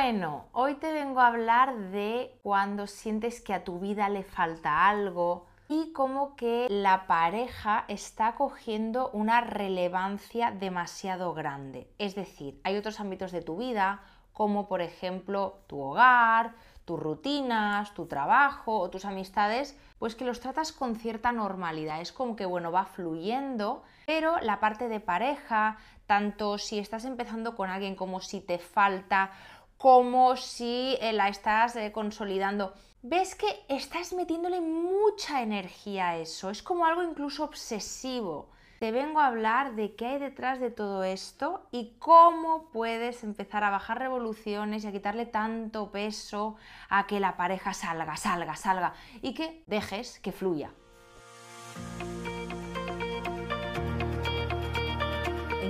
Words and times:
Bueno, 0.00 0.46
hoy 0.52 0.76
te 0.76 0.92
vengo 0.92 1.18
a 1.18 1.26
hablar 1.26 1.76
de 1.90 2.38
cuando 2.44 2.86
sientes 2.86 3.40
que 3.40 3.52
a 3.52 3.64
tu 3.64 3.80
vida 3.80 4.08
le 4.08 4.22
falta 4.22 4.88
algo 4.88 5.46
y 5.68 5.92
como 5.92 6.36
que 6.36 6.68
la 6.70 7.08
pareja 7.08 7.84
está 7.88 8.36
cogiendo 8.36 9.10
una 9.12 9.40
relevancia 9.40 10.52
demasiado 10.52 11.34
grande. 11.34 11.90
Es 11.98 12.14
decir, 12.14 12.60
hay 12.62 12.76
otros 12.76 13.00
ámbitos 13.00 13.32
de 13.32 13.42
tu 13.42 13.56
vida, 13.56 14.00
como 14.32 14.68
por 14.68 14.82
ejemplo 14.82 15.64
tu 15.66 15.80
hogar, 15.80 16.54
tus 16.84 16.98
rutinas, 16.98 17.92
tu 17.92 18.06
trabajo 18.06 18.78
o 18.78 18.88
tus 18.88 19.04
amistades, 19.04 19.76
pues 19.98 20.14
que 20.14 20.24
los 20.24 20.40
tratas 20.40 20.72
con 20.72 20.94
cierta 20.94 21.32
normalidad. 21.32 22.00
Es 22.00 22.12
como 22.12 22.36
que, 22.36 22.46
bueno, 22.46 22.72
va 22.72 22.86
fluyendo, 22.86 23.82
pero 24.06 24.38
la 24.40 24.60
parte 24.60 24.88
de 24.88 25.00
pareja, 25.00 25.76
tanto 26.06 26.56
si 26.56 26.78
estás 26.78 27.04
empezando 27.04 27.56
con 27.56 27.68
alguien 27.68 27.94
como 27.94 28.20
si 28.20 28.40
te 28.40 28.58
falta, 28.58 29.32
como 29.78 30.36
si 30.36 30.98
eh, 31.00 31.14
la 31.14 31.28
estás 31.28 31.74
eh, 31.76 31.90
consolidando, 31.92 32.74
ves 33.02 33.34
que 33.34 33.46
estás 33.68 34.12
metiéndole 34.12 34.60
mucha 34.60 35.40
energía 35.40 36.10
a 36.10 36.16
eso. 36.18 36.50
Es 36.50 36.62
como 36.62 36.84
algo 36.84 37.02
incluso 37.02 37.44
obsesivo 37.44 38.50
te 38.78 38.92
vengo 38.92 39.18
a 39.18 39.26
hablar 39.26 39.74
de 39.74 39.96
qué 39.96 40.06
hay 40.06 40.18
detrás 40.18 40.60
de 40.60 40.70
todo 40.70 41.02
esto 41.02 41.66
y 41.72 41.96
cómo 41.98 42.70
puedes 42.70 43.24
empezar 43.24 43.64
a 43.64 43.70
bajar 43.70 43.98
revoluciones 43.98 44.84
y 44.84 44.86
a 44.86 44.92
quitarle 44.92 45.26
tanto 45.26 45.90
peso 45.90 46.56
a 46.88 47.06
que 47.06 47.18
la 47.18 47.36
pareja 47.36 47.74
salga, 47.74 48.16
salga, 48.16 48.54
salga 48.54 48.94
y 49.20 49.34
que 49.34 49.64
dejes 49.66 50.20
que 50.20 50.30
fluya. 50.30 50.70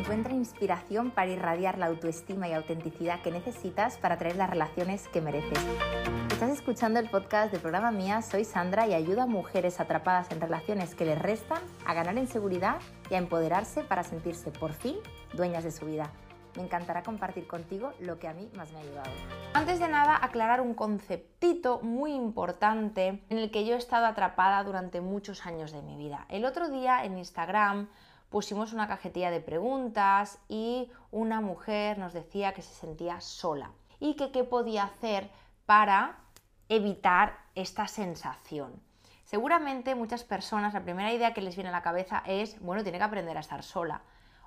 Encuentra 0.09 0.33
inspiración 0.33 1.11
para 1.11 1.31
irradiar 1.31 1.77
la 1.77 1.85
autoestima 1.85 2.49
y 2.49 2.55
autenticidad 2.55 3.21
que 3.21 3.31
necesitas 3.31 3.99
para 3.99 4.17
traer 4.17 4.37
las 4.37 4.49
relaciones 4.49 5.07
que 5.09 5.21
mereces. 5.21 5.59
Estás 6.33 6.49
escuchando 6.49 6.99
el 6.99 7.11
podcast 7.11 7.53
de 7.53 7.59
programa 7.59 7.91
Mía, 7.91 8.23
soy 8.23 8.45
Sandra 8.45 8.87
y 8.87 8.95
ayudo 8.95 9.21
a 9.21 9.27
mujeres 9.27 9.81
atrapadas 9.81 10.31
en 10.31 10.41
relaciones 10.41 10.95
que 10.95 11.05
les 11.05 11.19
restan 11.19 11.59
a 11.85 11.93
ganar 11.93 12.17
en 12.17 12.27
seguridad 12.27 12.79
y 13.11 13.17
a 13.17 13.19
empoderarse 13.19 13.83
para 13.83 14.03
sentirse 14.03 14.51
por 14.51 14.73
fin 14.73 14.97
dueñas 15.35 15.63
de 15.63 15.73
su 15.73 15.85
vida. 15.85 16.11
Me 16.57 16.63
encantará 16.63 17.03
compartir 17.03 17.47
contigo 17.47 17.93
lo 18.01 18.19
que 18.19 18.29
a 18.29 18.33
mí 18.33 18.51
más 18.57 18.73
me 18.73 18.79
ha 18.79 18.81
ayudado. 18.81 19.11
Antes 19.53 19.79
de 19.79 19.89
nada, 19.89 20.19
aclarar 20.23 20.63
un 20.63 20.73
conceptito 20.73 21.81
muy 21.83 22.15
importante 22.15 23.23
en 23.29 23.37
el 23.37 23.51
que 23.51 23.67
yo 23.67 23.75
he 23.75 23.79
estado 23.79 24.07
atrapada 24.07 24.65
durante 24.65 25.03
muchos 25.03 25.45
años 25.45 25.71
de 25.71 25.83
mi 25.83 25.99
vida. 25.99 26.25
El 26.31 26.47
otro 26.47 26.71
día 26.71 27.05
en 27.05 27.19
Instagram 27.19 27.89
pusimos 28.31 28.73
una 28.73 28.89
cajetilla 28.89 29.31
de 29.31 29.41
preguntas 29.41 30.39
y 30.49 30.91
una 31.11 31.41
mujer 31.41 31.99
nos 31.99 32.13
decía 32.13 32.53
que 32.53 32.63
se 32.63 32.75
sentía 32.75 33.21
sola 33.21 33.73
y 34.01 34.15
que 34.15 34.31
qué 34.31 34.45
podía 34.45 34.85
hacer 34.85 35.31
para 35.67 36.19
evitar 36.69 37.39
esta 37.55 37.89
sensación. 37.89 38.81
Seguramente 39.25 39.95
muchas 39.95 40.25
personas 40.25 40.75
la 40.75 40.85
primera 40.85 41.13
idea 41.13 41.35
que 41.35 41.43
les 41.43 41.57
viene 41.57 41.69
a 41.69 41.73
la 41.73 41.83
cabeza 41.83 42.23
es, 42.27 42.61
bueno, 42.61 42.83
tiene 42.83 42.99
que 42.99 43.05
aprender 43.05 43.37
a 43.37 43.41
estar 43.41 43.63
sola. 43.63 44.03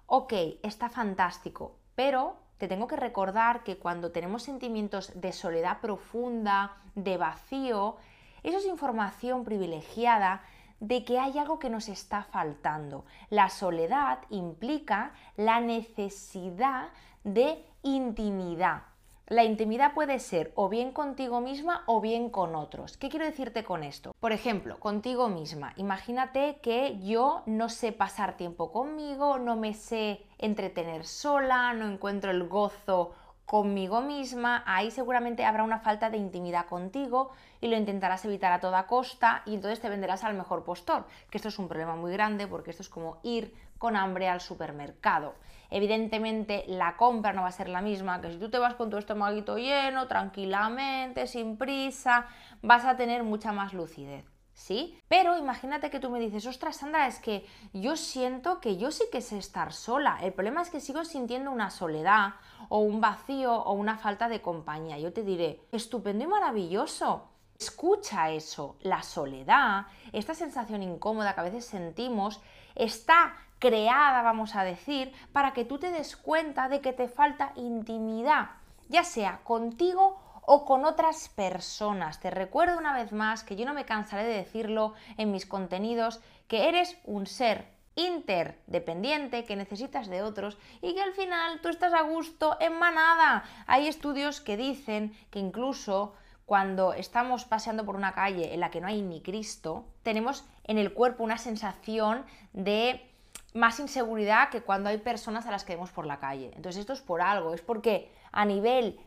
Ok, 0.08 0.34
está 0.64 0.90
fantástico, 0.90 1.78
pero 1.95 2.38
te 2.58 2.68
tengo 2.68 2.88
que 2.88 2.95
recordar 2.95 3.64
que 3.64 3.78
cuando 3.78 4.12
tenemos 4.12 4.44
sentimientos 4.44 5.20
de 5.20 5.34
soledad 5.34 5.82
profunda, 5.82 6.78
de 6.95 7.18
vacío, 7.18 7.98
eso 8.44 8.58
es 8.58 8.66
información 8.66 9.44
privilegiada 9.44 10.42
de 10.82 11.06
que 11.06 11.20
hay 11.20 11.38
algo 11.38 11.60
que 11.60 11.70
nos 11.70 11.88
está 11.88 12.24
faltando. 12.24 13.06
La 13.30 13.48
soledad 13.50 14.20
implica 14.30 15.14
la 15.38 15.62
necesidad 15.62 16.90
de 17.23 17.64
intimidad. 17.84 18.82
La 19.28 19.46
intimidad 19.46 19.94
puede 19.94 20.20
ser 20.20 20.52
o 20.56 20.68
bien 20.68 20.92
contigo 20.92 21.40
misma 21.40 21.84
o 21.86 22.02
bien 22.02 22.30
con 22.30 22.54
otros. 22.54 22.98
¿Qué 22.98 23.08
quiero 23.08 23.26
decirte 23.26 23.64
con 23.64 23.84
esto? 23.84 24.12
Por 24.20 24.34
ejemplo, 24.34 24.78
contigo 24.80 25.30
misma. 25.30 25.72
Imagínate 25.78 26.58
que 26.62 27.00
yo 27.00 27.44
no 27.45 27.70
sé 27.70 27.94
pasar 27.94 28.36
tiempo 28.36 28.73
conmigo, 28.73 29.38
no 29.38 29.55
me 29.55 29.73
sé 29.73 30.26
entretener 30.38 31.05
sola, 31.05 31.73
no 31.73 31.88
encuentro 31.88 32.32
el 32.32 32.50
gozo 32.50 33.14
conmigo 33.52 34.00
misma, 34.00 34.64
ahí 34.66 34.92
seguramente 34.92 35.44
habrá 35.44 35.64
una 35.64 35.80
falta 35.80 36.10
de 36.10 36.16
intimidad 36.16 36.67
contigo 36.67 37.32
y 37.60 37.67
lo 37.67 37.76
intentarás 37.76 38.23
evitar 38.23 38.54
a 38.54 38.62
toda 38.62 38.88
costa 38.88 39.42
y 39.45 39.56
entonces 39.56 39.82
te 39.82 39.89
venderás 39.89 40.23
al 40.23 40.36
mejor 40.36 40.64
postor, 40.64 41.06
que 41.30 41.38
esto 41.38 41.50
es 41.50 41.60
un 41.60 41.67
problema 41.67 41.98
muy 41.98 42.14
grande 42.14 42.48
porque 42.48 42.72
esto 42.72 42.82
es 42.82 42.88
como 42.88 43.20
ir 43.23 43.54
con 43.78 43.98
hambre 43.98 44.30
al 44.30 44.40
supermercado. 44.40 45.36
Evidentemente 45.70 46.64
la 46.66 46.95
compra 46.95 47.34
no 47.34 47.42
va 47.42 47.50
a 47.50 47.52
ser 47.52 47.67
la 47.67 47.82
misma 47.82 48.22
que 48.22 48.32
si 48.32 48.38
tú 48.38 48.50
te 48.50 48.58
vas 48.58 48.76
con 48.76 48.90
tu 48.90 48.95
estomaguito 48.95 49.58
lleno, 49.58 50.08
tranquilamente, 50.08 51.28
sin 51.28 51.58
prisa, 51.58 52.28
vas 52.61 52.86
a 52.86 52.95
tener 52.95 53.23
mucha 53.23 53.52
más 53.52 53.73
lucidez. 53.73 54.23
¿Sí? 54.54 55.00
Pero 55.08 55.38
imagínate 55.38 55.89
que 55.89 56.00
tú 56.00 56.10
me 56.10 56.20
dices, 56.20 56.45
ostras, 56.45 56.78
Sandra, 56.78 57.08
es 57.08 57.20
que 57.20 57.45
yo 57.73 57.95
siento 57.95 58.60
que 58.60 58.78
yo 58.78 58.92
sí 58.92 59.06
que 59.12 59.22
sé 59.22 59.38
estar 59.38 59.73
sola. 59.73 60.20
El 60.22 60.34
problema 60.34 60.62
es 60.62 60.70
que 60.70 60.80
sigo 60.80 61.04
sintiendo 61.06 61.52
una 61.52 61.70
soledad 61.70 62.36
o 62.70 62.80
un 62.80 63.02
vacío 63.02 63.54
o 63.54 63.73
una 63.73 63.98
falta 63.98 64.30
de 64.30 64.42
compañía. 64.42 65.00
Yo 65.00 65.14
te 65.14 65.23
diré, 65.23 65.61
estupendo 65.72 66.23
y 66.23 66.28
maravilloso. 66.28 67.28
Escucha 67.60 68.32
eso, 68.32 68.76
la 68.82 69.04
soledad, 69.04 69.86
esta 70.14 70.34
sensación 70.34 70.82
incómoda 70.82 71.36
que 71.36 71.42
a 71.42 71.44
veces 71.44 71.66
sentimos, 71.66 72.42
está 72.73 73.36
creada, 73.60 74.23
vamos 74.23 74.56
a 74.56 74.64
decir, 74.64 75.14
para 75.32 75.54
que 75.54 75.66
tú 75.66 75.78
te 75.78 75.92
des 75.92 76.17
cuenta 76.17 76.70
de 76.70 76.82
que 76.82 76.94
te 76.94 77.08
falta 77.08 77.54
intimidad, 77.56 78.50
ya 78.90 79.04
sea 79.04 79.42
contigo 79.44 80.20
o 80.42 80.66
con 80.66 80.86
otras 80.86 81.30
personas. 81.30 82.20
Te 82.20 82.32
recuerdo 82.32 82.78
una 82.78 82.94
vez 82.94 83.12
más 83.12 83.44
que 83.44 83.56
yo 83.56 83.66
no 83.66 83.74
me 83.74 83.86
cansaré 83.86 84.24
de 84.24 84.36
decirlo 84.36 84.94
en 85.18 85.32
mis 85.32 85.46
contenidos, 85.46 86.20
que 86.48 86.68
eres 86.68 86.98
un 87.06 87.28
ser 87.28 87.68
interdependiente, 87.96 89.46
que 89.46 89.56
necesitas 89.56 90.08
de 90.08 90.22
otros 90.22 90.58
y 90.82 90.94
que 90.94 91.02
al 91.02 91.14
final 91.14 91.60
tú 91.62 91.70
estás 91.70 91.94
a 91.94 92.02
gusto 92.02 92.58
en 92.60 92.78
manada. 92.80 93.44
Hay 93.68 93.88
estudios 93.88 94.42
que 94.42 94.58
dicen 94.58 95.14
que 95.30 95.40
incluso 95.40 96.14
cuando 96.46 96.94
estamos 96.94 97.46
paseando 97.46 97.86
por 97.86 97.96
una 97.96 98.14
calle 98.14 98.54
en 98.54 98.60
la 98.60 98.72
que 98.72 98.82
no 98.82 98.88
hay 98.88 99.02
ni 99.02 99.22
Cristo, 99.22 99.86
tenemos 100.04 100.46
en 100.64 100.78
el 100.78 100.94
cuerpo 100.94 101.23
una 101.23 101.38
sensación 101.38 102.26
de 102.54 103.08
más 103.54 103.80
inseguridad 103.80 104.50
que 104.50 104.62
cuando 104.62 104.90
hay 104.90 104.98
personas 104.98 105.46
a 105.46 105.52
las 105.52 105.64
que 105.64 105.76
vemos 105.76 105.92
por 105.92 106.06
la 106.06 106.20
calle. 106.20 106.52
Entonces 106.56 106.82
esto 106.82 106.94
es 106.94 107.02
por 107.02 107.22
algo, 107.22 107.54
es 107.54 107.62
porque 107.62 108.12
a 108.32 108.46
nivel 108.46 109.00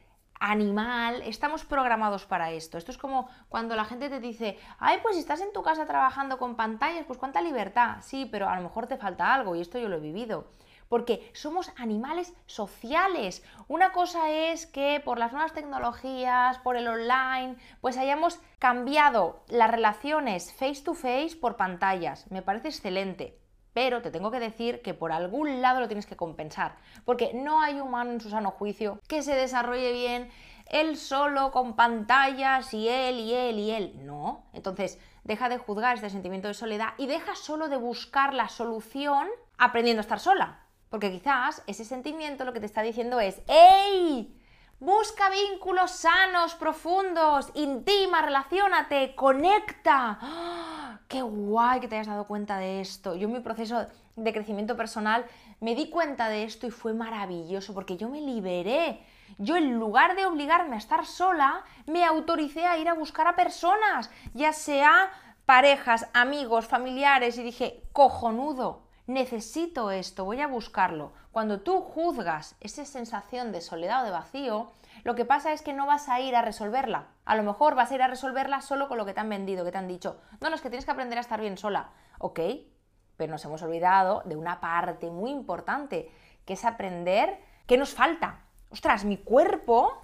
animal, 0.51 1.23
estamos 1.23 1.65
programados 1.65 2.27
para 2.27 2.51
esto. 2.53 2.77
Esto 2.77 2.91
es 2.91 2.99
como 2.99 3.29
cuando 3.49 3.77
la 3.77 3.85
gente 3.85 4.11
te 4.11 4.21
dice, 4.21 4.59
ay, 4.79 4.99
pues 5.03 5.15
si 5.15 5.21
estás 5.21 5.41
en 5.41 5.53
tu 5.53 5.63
casa 5.63 5.87
trabajando 5.87 6.39
con 6.39 6.55
pantallas, 6.55 7.07
pues 7.07 7.19
cuánta 7.19 7.41
libertad. 7.41 7.97
Sí, 8.03 8.29
pero 8.31 8.49
a 8.49 8.57
lo 8.57 8.63
mejor 8.63 8.87
te 8.87 8.99
falta 8.99 9.33
algo 9.33 9.55
y 9.55 9.61
esto 9.61 9.79
yo 9.79 9.89
lo 9.89 9.97
he 9.97 10.01
vivido. 10.01 10.47
Porque 10.89 11.31
somos 11.33 11.73
animales 11.77 12.35
sociales. 12.45 13.43
Una 13.69 13.93
cosa 13.93 14.31
es 14.31 14.67
que 14.67 15.01
por 15.03 15.19
las 15.19 15.33
nuevas 15.33 15.55
tecnologías, 15.55 16.59
por 16.59 16.77
el 16.77 16.89
online, 16.89 17.57
pues 17.81 17.97
hayamos 17.97 18.39
cambiado 18.59 19.43
las 19.49 19.71
relaciones 19.71 20.53
face 20.53 20.83
to 20.85 20.95
face 20.95 21.37
por 21.41 21.57
pantallas. 21.57 22.31
Me 22.31 22.43
parece 22.43 22.69
excelente 22.69 23.44
pero 23.75 24.01
te 24.01 24.11
tengo 24.11 24.31
que 24.31 24.41
decir 24.41 24.81
que 24.81 24.95
por 24.95 25.13
algún 25.13 25.61
lado 25.61 25.81
lo 25.81 25.89
tienes 25.89 26.07
que 26.07 26.17
compensar, 26.17 26.77
porque 27.05 27.33
no 27.35 27.61
hay 27.61 27.81
humano 27.81 28.13
en 28.13 28.21
su 28.21 28.31
sano 28.31 28.53
juicio 28.53 28.99
que 29.07 29.23
se 29.23 29.35
desarrolle 29.35 29.93
bien 29.93 30.31
él 30.71 30.97
solo 30.97 31.51
con 31.53 31.77
pantallas 31.77 32.73
y 32.73 32.89
él 32.89 33.21
y 33.21 33.35
él 33.35 33.59
y 33.59 33.71
él. 33.71 34.07
No, 34.07 34.45
entonces 34.53 34.99
deja 35.25 35.49
de 35.49 35.59
juzgar 35.59 35.97
este 35.97 36.11
sentimiento 36.11 36.49
de 36.49 36.55
soledad 36.55 36.95
y 36.97 37.07
deja 37.07 37.35
solo 37.35 37.69
de 37.69 37.77
buscar 37.77 38.35
la 38.35 38.49
solución 38.49 39.29
aprendiendo 39.59 40.01
a 40.01 40.03
estar 40.03 40.21
sola, 40.21 40.65
porque 40.89 41.11
quizás 41.11 41.63
ese 41.67 41.85
sentimiento 41.85 42.45
lo 42.45 42.53
que 42.53 42.61
te 42.61 42.67
está 42.67 42.83
diciendo 42.83 43.21
es, 43.21 43.43
¡Ey! 43.47 44.41
Busca 44.81 45.31
vínculos 45.31 45.93
sanos, 45.93 46.55
profundos, 46.55 47.51
intima, 47.55 48.23
relacionate, 48.23 49.15
conecta. 49.15 50.19
¡Ah! 50.21 50.99
¡Qué 51.09 51.23
guay 51.23 51.81
que 51.81 51.89
te 51.89 51.95
hayas 51.95 52.09
dado 52.09 52.27
cuenta 52.27 52.59
de 52.59 52.81
esto! 52.81 53.15
Yo 53.15 53.29
en 53.29 53.35
mi 53.35 53.41
proceso 53.41 53.87
de 54.17 54.33
crecimiento 54.33 54.77
personal 54.77 55.27
me 55.61 55.75
di 55.75 55.91
cuenta 55.91 56.29
de 56.29 56.45
esto 56.45 56.67
y 56.67 56.71
fue 56.71 56.93
maravilloso 56.93 57.73
porque 57.73 57.97
yo 57.97 58.09
me 58.09 58.21
liberé. 58.21 59.01
Yo 59.39 59.57
en 59.57 59.79
lugar 59.79 60.17
de 60.17 60.27
obligarme 60.27 60.75
a 60.75 60.79
estar 60.79 61.07
sola, 61.07 61.65
me 61.87 62.05
autoricé 62.05 62.67
a 62.67 62.77
ir 62.77 62.89
a 62.89 62.95
buscar 62.95 63.27
a 63.27 63.37
personas, 63.37 64.11
ya 64.35 64.53
sea 64.53 65.11
parejas, 65.47 66.09
amigos, 66.15 66.67
familiares 66.67 67.39
y 67.39 67.43
dije, 67.43 67.83
cojonudo, 67.93 68.84
necesito 69.07 69.91
esto, 69.91 70.25
voy 70.25 70.41
a 70.41 70.47
buscarlo. 70.47 71.13
Cuando 71.33 71.61
tú 71.61 71.81
juzgas 71.81 72.57
esa 72.61 72.85
sensación 72.85 73.53
de 73.53 73.61
soledad 73.61 74.03
o 74.03 74.05
de 74.05 74.11
vacío, 74.11 74.73
lo 75.03 75.15
que 75.15 75.25
pasa 75.25 75.53
es 75.53 75.63
que 75.63 75.73
no 75.73 75.87
vas 75.87 76.09
a 76.09 76.21
ir 76.21 76.37
a 76.37 76.43
resolverla. 76.43 77.09
A 77.25 77.37
lo 77.37 77.43
mejor 77.43 77.75
vas 77.75 77.91
a 77.91 77.95
ir 77.95 78.03
a 78.03 78.09
resolverla 78.09 78.61
solo 78.61 78.89
con 78.89 78.99
lo 78.99 79.05
que 79.05 79.13
te 79.13 79.21
han 79.21 79.29
vendido, 79.29 79.65
que 79.65 79.73
te 79.73 79.79
han 79.79 79.89
dicho, 79.89 80.21
no, 80.41 80.49
no, 80.49 80.57
es 80.57 80.63
que 80.63 80.71
tienes 80.71 80.85
que 80.85 80.93
aprender 80.93 81.19
a 81.19 81.23
estar 81.23 81.41
bien 81.41 81.59
sola. 81.59 81.91
Ok, 82.19 82.41
pero 83.17 83.31
nos 83.31 83.45
hemos 83.45 83.63
olvidado 83.63 84.23
de 84.25 84.37
una 84.37 84.61
parte 84.61 85.11
muy 85.11 85.31
importante, 85.31 86.11
que 86.45 86.55
es 86.55 86.65
aprender 86.65 87.39
qué 87.67 87.77
nos 87.77 87.95
falta. 87.95 88.45
Ostras, 88.71 89.05
mi 89.05 89.19
cuerpo 89.19 90.01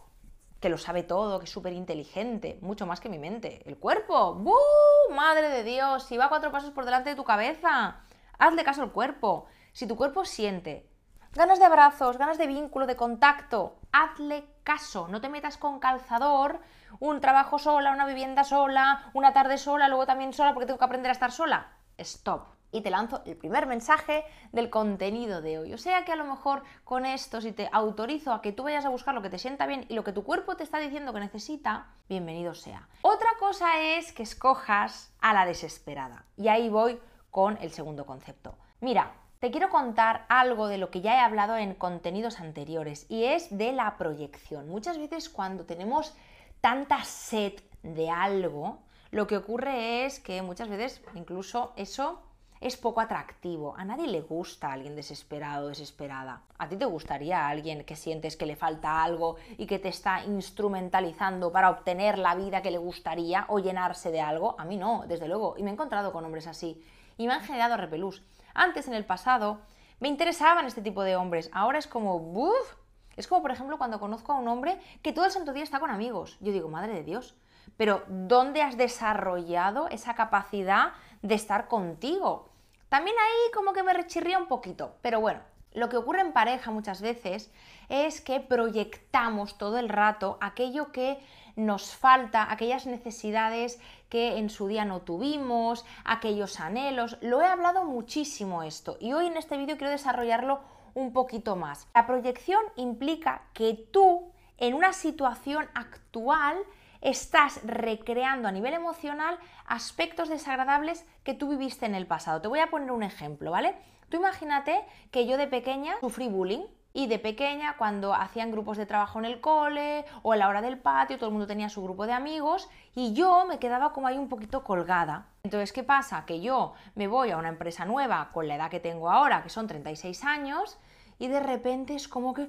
que 0.61 0.69
lo 0.69 0.77
sabe 0.77 1.03
todo, 1.03 1.39
que 1.39 1.47
es 1.47 1.51
súper 1.51 1.73
inteligente, 1.73 2.59
mucho 2.61 2.87
más 2.87 3.01
que 3.01 3.09
mi 3.09 3.19
mente. 3.19 3.63
El 3.65 3.79
cuerpo, 3.79 4.35
¡buh! 4.35 5.15
Madre 5.15 5.49
de 5.49 5.65
Dios, 5.65 6.05
si 6.05 6.19
va 6.19 6.29
cuatro 6.29 6.53
pasos 6.53 6.71
por 6.71 6.85
delante 6.85 7.11
de 7.11 7.17
tu 7.17 7.25
cabeza, 7.25 8.03
hazle 8.41 8.65
caso 8.65 8.83
al 8.83 8.93
cuerpo. 8.93 9.47
Si 9.73 9.87
tu 9.87 9.97
cuerpo 9.97 10.25
siente 10.25 10.91
ganas 11.33 11.61
de 11.61 11.65
abrazos, 11.65 12.19
ganas 12.19 12.39
de 12.39 12.49
vínculo, 12.49 12.87
de 12.87 12.97
contacto, 12.97 13.79
hazle 13.93 14.45
caso, 14.65 15.07
no 15.09 15.21
te 15.21 15.29
metas 15.29 15.57
con 15.57 15.79
calzador, 15.79 16.61
un 16.99 17.21
trabajo 17.21 17.59
sola, 17.59 17.93
una 17.93 18.07
vivienda 18.07 18.43
sola, 18.43 19.11
una 19.15 19.33
tarde 19.33 19.59
sola, 19.59 19.89
luego 19.89 20.07
también 20.07 20.33
sola 20.33 20.53
porque 20.53 20.67
tengo 20.67 20.79
que 20.79 20.85
aprender 20.85 21.11
a 21.11 21.13
estar 21.13 21.31
sola. 21.31 21.69
Stop 21.99 22.61
y 22.73 22.83
te 22.83 22.91
lanzo 22.91 23.23
el 23.27 23.37
primer 23.37 23.67
mensaje 23.67 24.25
del 24.53 24.71
contenido 24.71 25.43
de 25.43 25.59
hoy. 25.59 25.73
O 25.73 25.79
sea 25.79 26.05
que 26.05 26.13
a 26.13 26.17
lo 26.17 26.25
mejor 26.25 26.63
con 26.85 27.05
esto, 27.07 27.41
si 27.41 27.53
te 27.53 27.69
autorizo 27.73 28.33
a 28.33 28.43
que 28.43 28.53
tú 28.53 28.65
vayas 28.65 28.85
a 28.85 28.91
buscar 28.91 29.15
lo 29.15 29.23
que 29.23 29.31
te 29.31 29.39
sienta 29.39 29.67
bien 29.67 29.87
y 29.89 29.95
lo 29.95 30.05
que 30.05 30.13
tu 30.13 30.25
cuerpo 30.25 30.57
te 30.57 30.65
está 30.65 30.79
diciendo 30.79 31.13
que 31.13 31.21
necesita, 31.21 31.89
bienvenido 32.09 32.55
sea. 32.55 32.89
Otra 33.03 33.31
cosa 33.39 33.81
es 33.81 34.13
que 34.13 34.23
escojas 34.23 35.13
a 35.21 35.35
la 35.35 35.47
desesperada. 35.47 36.25
Y 36.37 36.49
ahí 36.49 36.69
voy 36.69 37.01
con 37.31 37.59
el 37.61 37.71
segundo 37.71 38.07
concepto. 38.07 38.55
Mira, 38.81 39.13
te 39.41 39.51
quiero 39.51 39.71
contar 39.71 40.27
algo 40.29 40.69
de 40.69 40.79
lo 40.79 40.91
que 40.91 41.01
ya 41.01 41.17
he 41.17 41.21
hablado 41.21 41.57
en 41.57 41.75
contenidos 41.75 42.41
anteriores 42.41 43.07
y 43.09 43.25
es 43.25 43.57
de 43.57 43.73
la 43.73 43.97
proyección. 43.97 44.69
Muchas 44.69 44.99
veces 44.99 45.31
cuando 45.31 45.65
tenemos 45.65 46.15
tanta 46.61 47.03
sed 47.05 47.55
de 47.83 48.11
algo, 48.11 48.81
lo 49.11 49.27
que 49.27 49.37
ocurre 49.37 50.05
es 50.05 50.21
que 50.21 50.43
muchas 50.43 50.69
veces 50.69 51.03
incluso 51.15 51.73
eso 51.77 52.21
es 52.61 52.77
poco 52.77 53.01
atractivo. 53.01 53.75
A 53.77 53.85
nadie 53.85 54.07
le 54.07 54.21
gusta 54.21 54.73
alguien 54.73 54.95
desesperado 54.95 55.67
o 55.67 55.69
desesperada. 55.71 56.43
¿A 56.59 56.69
ti 56.69 56.77
te 56.77 56.85
gustaría 56.85 57.49
alguien 57.49 57.85
que 57.85 57.97
sientes 57.97 58.37
que 58.37 58.45
le 58.45 58.57
falta 58.57 59.03
algo 59.03 59.37
y 59.57 59.67
que 59.67 59.79
te 59.79 59.89
está 59.89 60.23
instrumentalizando 60.25 61.51
para 61.51 61.71
obtener 61.71 62.19
la 62.19 62.35
vida 62.35 62.61
que 62.61 62.71
le 62.71 62.79
gustaría 62.79 63.47
o 63.49 63.59
llenarse 63.59 64.11
de 64.11 64.21
algo? 64.21 64.55
A 64.59 64.67
mí 64.67 64.77
no, 64.77 65.05
desde 65.09 65.27
luego. 65.27 65.55
Y 65.57 65.63
me 65.63 65.71
he 65.71 65.73
encontrado 65.73 66.13
con 66.13 66.25
hombres 66.25 66.47
así. 66.47 66.85
Y 67.21 67.27
me 67.27 67.35
han 67.35 67.43
generado 67.43 67.77
repelús. 67.77 68.23
Antes, 68.55 68.89
en 68.89 68.95
el 68.95 69.05
pasado, 69.05 69.61
me 69.99 70.09
interesaban 70.09 70.65
este 70.65 70.81
tipo 70.81 71.03
de 71.03 71.17
hombres. 71.17 71.51
Ahora 71.53 71.79
es 71.79 71.87
como, 71.87 72.19
¡buf! 72.19 72.77
Es 73.15 73.29
como, 73.29 73.43
por 73.43 73.51
ejemplo, 73.51 73.77
cuando 73.77 74.01
conozco 74.01 74.33
a 74.33 74.39
un 74.39 74.49
hombre 74.49 74.81
que 75.03 75.13
todo 75.13 75.27
el 75.27 75.31
santo 75.31 75.53
día 75.53 75.63
está 75.63 75.81
con 75.81 75.91
amigos. 75.91 76.39
Yo 76.41 76.51
digo, 76.51 76.71
madre 76.71 76.95
de 76.95 77.05
Dios, 77.05 77.37
pero 77.77 78.05
¿dónde 78.09 78.63
has 78.63 78.79
desarrollado 78.79 79.87
esa 79.89 80.15
capacidad 80.15 80.95
de 81.21 81.35
estar 81.35 81.69
contigo? 81.69 82.49
También 82.89 83.17
ahí 83.19 83.53
como 83.53 83.75
que 83.75 83.83
me 83.83 83.93
rechirría 83.93 84.39
un 84.39 84.47
poquito, 84.47 84.95
pero 85.03 85.21
bueno, 85.21 85.41
lo 85.75 85.91
que 85.91 85.99
ocurre 85.99 86.23
en 86.23 86.33
pareja 86.33 86.71
muchas 86.71 87.03
veces 87.03 87.53
es 87.91 88.23
que 88.23 88.41
proyectamos 88.41 89.59
todo 89.59 89.79
el 89.79 89.91
rato 89.91 90.39
aquello 90.41 90.91
que 90.91 91.19
nos 91.55 91.95
falta, 91.95 92.51
aquellas 92.51 92.87
necesidades 92.87 93.79
que 94.11 94.37
en 94.37 94.51
su 94.51 94.67
día 94.67 94.85
no 94.85 95.01
tuvimos, 95.01 95.87
aquellos 96.05 96.61
anhelos. 96.61 97.17
Lo 97.23 97.41
he 97.41 97.47
hablado 97.47 97.85
muchísimo 97.85 98.63
esto 98.63 98.99
y 99.01 99.15
hoy 99.15 99.29
en 99.29 99.39
este 99.39 99.57
vídeo 99.57 99.79
quiero 99.79 99.93
desarrollarlo 99.93 100.61
un 100.95 101.13
poquito 101.13 101.57
más. 101.57 101.89
La 101.95 102.07
proyección 102.07 102.61
implica 102.77 103.43
que 103.55 103.75
tú 103.91 104.33
en 104.59 104.75
una 104.75 104.93
situación 104.93 105.69
actual 105.75 106.59
estás 107.01 107.61
recreando 107.65 108.49
a 108.49 108.53
nivel 108.53 108.75
emocional 108.75 109.39
aspectos 109.67 110.29
desagradables 110.29 111.07
que 111.25 111.33
tú 111.33 111.49
viviste 111.49 111.87
en 111.87 111.95
el 111.95 112.07
pasado. 112.07 112.43
Te 112.43 112.49
voy 112.49 112.59
a 112.59 112.69
poner 112.69 112.91
un 112.91 113.03
ejemplo, 113.03 113.53
¿vale? 113.53 113.75
Tú 114.11 114.17
imagínate 114.17 114.85
que 115.11 115.27
yo 115.27 115.37
de 115.37 115.47
pequeña 115.47 115.95
sufrí 116.01 116.29
bullying 116.29 116.67
y 116.93 117.07
de 117.07 117.19
pequeña, 117.19 117.77
cuando 117.77 118.15
hacían 118.15 118.51
grupos 118.51 118.77
de 118.77 118.87
trabajo 118.87 119.19
en 119.19 119.25
el 119.25 119.41
cole 119.41 120.05
o 120.23 120.33
a 120.33 120.37
la 120.37 120.49
hora 120.49 120.61
del 120.61 120.79
patio, 120.79 121.19
todo 121.19 121.29
el 121.29 121.33
mundo 121.33 121.47
tenía 121.47 121.69
su 121.69 121.83
grupo 121.83 122.07
de 122.07 122.13
amigos 122.13 122.69
y 122.95 123.13
yo 123.13 123.47
me 123.47 123.59
quedaba 123.59 123.93
como 123.93 124.07
ahí 124.07 124.19
un 124.19 124.29
poquito 124.29 124.65
colgada. 124.65 125.27
Entonces, 125.45 125.73
¿qué 125.73 125.85
pasa? 125.85 126.25
Que 126.27 126.41
yo 126.41 126.75
me 126.95 127.07
voy 127.07 127.31
a 127.31 127.37
una 127.37 127.49
empresa 127.49 127.85
nueva 127.85 128.31
con 128.33 128.49
la 128.49 128.57
edad 128.57 128.71
que 128.71 128.81
tengo 128.81 129.11
ahora, 129.11 129.43
que 129.43 129.51
son 129.51 129.67
36 129.67 130.25
años, 130.25 130.79
y 131.19 131.29
de 131.29 131.41
repente 131.41 131.95
es 131.95 132.09
como 132.09 132.35
que 132.35 132.49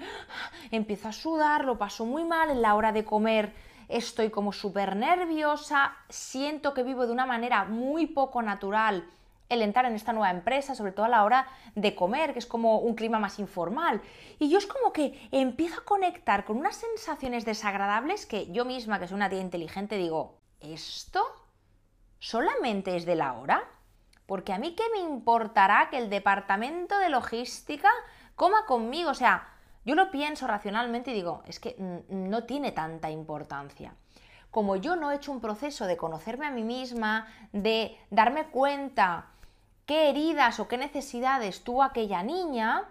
empiezo 0.71 1.09
a 1.09 1.13
sudar, 1.13 1.65
lo 1.65 1.77
paso 1.77 2.05
muy 2.05 2.23
mal 2.23 2.49
en 2.49 2.61
la 2.61 2.73
hora 2.75 2.91
de 2.91 3.05
comer 3.05 3.53
estoy 3.91 4.29
como 4.29 4.53
súper 4.53 4.95
nerviosa, 4.95 5.93
siento 6.09 6.73
que 6.73 6.83
vivo 6.83 7.05
de 7.05 7.11
una 7.11 7.25
manera 7.25 7.65
muy 7.65 8.07
poco 8.07 8.41
natural 8.41 9.05
el 9.51 9.61
entrar 9.61 9.85
en 9.85 9.93
esta 9.93 10.13
nueva 10.13 10.31
empresa, 10.31 10.73
sobre 10.73 10.93
todo 10.93 11.05
a 11.05 11.09
la 11.09 11.23
hora 11.23 11.47
de 11.75 11.93
comer, 11.93 12.33
que 12.33 12.39
es 12.39 12.45
como 12.45 12.79
un 12.79 12.95
clima 12.95 13.19
más 13.19 13.37
informal. 13.37 14.01
Y 14.39 14.49
yo 14.49 14.57
es 14.57 14.65
como 14.65 14.93
que 14.93 15.29
empiezo 15.31 15.81
a 15.81 15.85
conectar 15.85 16.45
con 16.45 16.57
unas 16.57 16.77
sensaciones 16.77 17.43
desagradables 17.45 18.25
que 18.25 18.51
yo 18.51 18.63
misma, 18.65 18.99
que 18.99 19.07
soy 19.07 19.15
una 19.15 19.29
tía 19.29 19.41
inteligente, 19.41 19.97
digo, 19.97 20.39
¿esto 20.61 21.21
solamente 22.19 22.95
es 22.95 23.05
de 23.05 23.15
la 23.15 23.33
hora? 23.33 23.63
Porque 24.25 24.53
a 24.53 24.57
mí 24.57 24.73
qué 24.75 24.83
me 24.93 24.99
importará 24.99 25.89
que 25.89 25.97
el 25.97 26.09
departamento 26.09 26.97
de 26.97 27.09
logística 27.09 27.89
coma 28.35 28.65
conmigo, 28.65 29.11
o 29.11 29.15
sea, 29.15 29.49
yo 29.83 29.95
lo 29.95 30.11
pienso 30.11 30.47
racionalmente 30.47 31.11
y 31.11 31.15
digo, 31.15 31.43
es 31.45 31.59
que 31.59 31.75
no 32.07 32.45
tiene 32.45 32.71
tanta 32.71 33.09
importancia. 33.09 33.95
Como 34.51 34.75
yo 34.75 34.95
no 34.95 35.11
he 35.11 35.15
hecho 35.15 35.31
un 35.31 35.41
proceso 35.41 35.87
de 35.87 35.97
conocerme 35.97 36.45
a 36.45 36.51
mí 36.51 36.63
misma, 36.63 37.27
de 37.51 37.97
darme 38.09 38.45
cuenta 38.47 39.27
qué 39.85 40.09
heridas 40.09 40.59
o 40.59 40.67
qué 40.67 40.77
necesidades 40.77 41.63
tuvo 41.63 41.83
aquella 41.83 42.23
niña, 42.23 42.85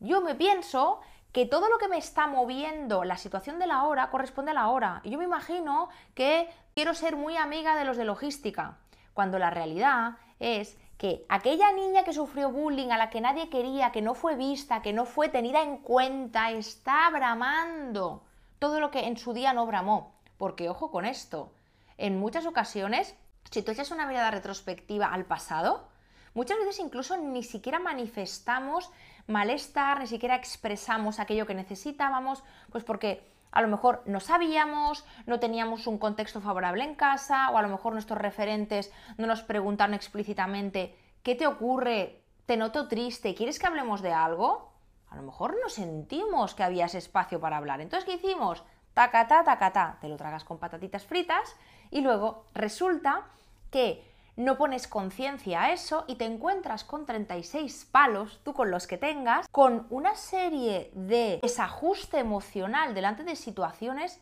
yo 0.00 0.20
me 0.20 0.34
pienso 0.34 1.00
que 1.32 1.46
todo 1.46 1.68
lo 1.68 1.78
que 1.78 1.88
me 1.88 1.98
está 1.98 2.26
moviendo 2.26 3.02
la 3.02 3.16
situación 3.16 3.58
de 3.58 3.66
la 3.66 3.84
hora 3.84 4.10
corresponde 4.10 4.52
a 4.52 4.54
la 4.54 4.68
hora. 4.68 5.00
Y 5.02 5.10
yo 5.10 5.18
me 5.18 5.24
imagino 5.24 5.88
que 6.14 6.48
quiero 6.74 6.94
ser 6.94 7.16
muy 7.16 7.36
amiga 7.36 7.74
de 7.76 7.84
los 7.84 7.96
de 7.96 8.04
logística, 8.04 8.78
cuando 9.14 9.38
la 9.38 9.50
realidad 9.50 10.16
es 10.38 10.78
que 10.96 11.26
aquella 11.28 11.72
niña 11.72 12.04
que 12.04 12.12
sufrió 12.12 12.50
bullying, 12.50 12.90
a 12.90 12.98
la 12.98 13.10
que 13.10 13.20
nadie 13.20 13.50
quería, 13.50 13.90
que 13.90 14.00
no 14.00 14.14
fue 14.14 14.36
vista, 14.36 14.80
que 14.80 14.92
no 14.92 15.06
fue 15.06 15.28
tenida 15.28 15.62
en 15.62 15.78
cuenta, 15.78 16.50
está 16.50 17.10
bramando 17.10 18.22
todo 18.58 18.78
lo 18.78 18.90
que 18.90 19.06
en 19.06 19.16
su 19.16 19.32
día 19.32 19.52
no 19.52 19.66
bramó. 19.66 20.14
Porque 20.38 20.68
ojo 20.68 20.90
con 20.90 21.04
esto, 21.04 21.52
en 21.98 22.18
muchas 22.18 22.46
ocasiones, 22.46 23.16
si 23.50 23.62
tú 23.62 23.72
echas 23.72 23.90
una 23.90 24.06
mirada 24.06 24.30
retrospectiva 24.30 25.06
al 25.06 25.24
pasado, 25.24 25.88
muchas 26.34 26.58
veces 26.58 26.78
incluso 26.80 27.16
ni 27.16 27.42
siquiera 27.42 27.78
manifestamos 27.78 28.90
malestar, 29.26 30.00
ni 30.00 30.06
siquiera 30.06 30.36
expresamos 30.36 31.18
aquello 31.18 31.46
que 31.46 31.54
necesitábamos, 31.54 32.42
pues 32.70 32.84
porque 32.84 33.32
a 33.52 33.62
lo 33.62 33.68
mejor 33.68 34.02
no 34.04 34.20
sabíamos, 34.20 35.04
no 35.26 35.38
teníamos 35.38 35.86
un 35.86 35.98
contexto 35.98 36.40
favorable 36.40 36.84
en 36.84 36.96
casa, 36.96 37.50
o 37.50 37.56
a 37.56 37.62
lo 37.62 37.68
mejor 37.68 37.92
nuestros 37.92 38.18
referentes 38.18 38.92
no 39.16 39.26
nos 39.26 39.42
preguntaron 39.42 39.94
explícitamente, 39.94 40.96
¿qué 41.22 41.36
te 41.36 41.46
ocurre? 41.46 42.20
¿Te 42.46 42.56
noto 42.56 42.88
triste? 42.88 43.34
¿Quieres 43.34 43.58
que 43.58 43.66
hablemos 43.66 44.02
de 44.02 44.12
algo? 44.12 44.72
A 45.08 45.16
lo 45.16 45.22
mejor 45.22 45.56
no 45.62 45.68
sentimos 45.68 46.54
que 46.54 46.64
había 46.64 46.86
ese 46.86 46.98
espacio 46.98 47.40
para 47.40 47.56
hablar. 47.56 47.80
Entonces, 47.80 48.04
¿qué 48.04 48.16
hicimos? 48.16 48.64
Tacatá, 48.92 49.44
tacatá, 49.44 49.98
te 50.00 50.08
lo 50.08 50.16
tragas 50.16 50.44
con 50.44 50.58
patatitas 50.58 51.04
fritas 51.04 51.54
y 51.90 52.00
luego 52.00 52.46
resulta 52.54 53.24
que 53.70 54.13
no 54.36 54.56
pones 54.56 54.88
conciencia 54.88 55.62
a 55.62 55.72
eso 55.72 56.04
y 56.08 56.16
te 56.16 56.24
encuentras 56.24 56.84
con 56.84 57.06
36 57.06 57.88
palos, 57.90 58.40
tú 58.44 58.52
con 58.52 58.70
los 58.70 58.86
que 58.86 58.98
tengas, 58.98 59.48
con 59.48 59.86
una 59.90 60.16
serie 60.16 60.90
de 60.94 61.38
desajuste 61.42 62.18
emocional 62.18 62.94
delante 62.94 63.24
de 63.24 63.36
situaciones 63.36 64.20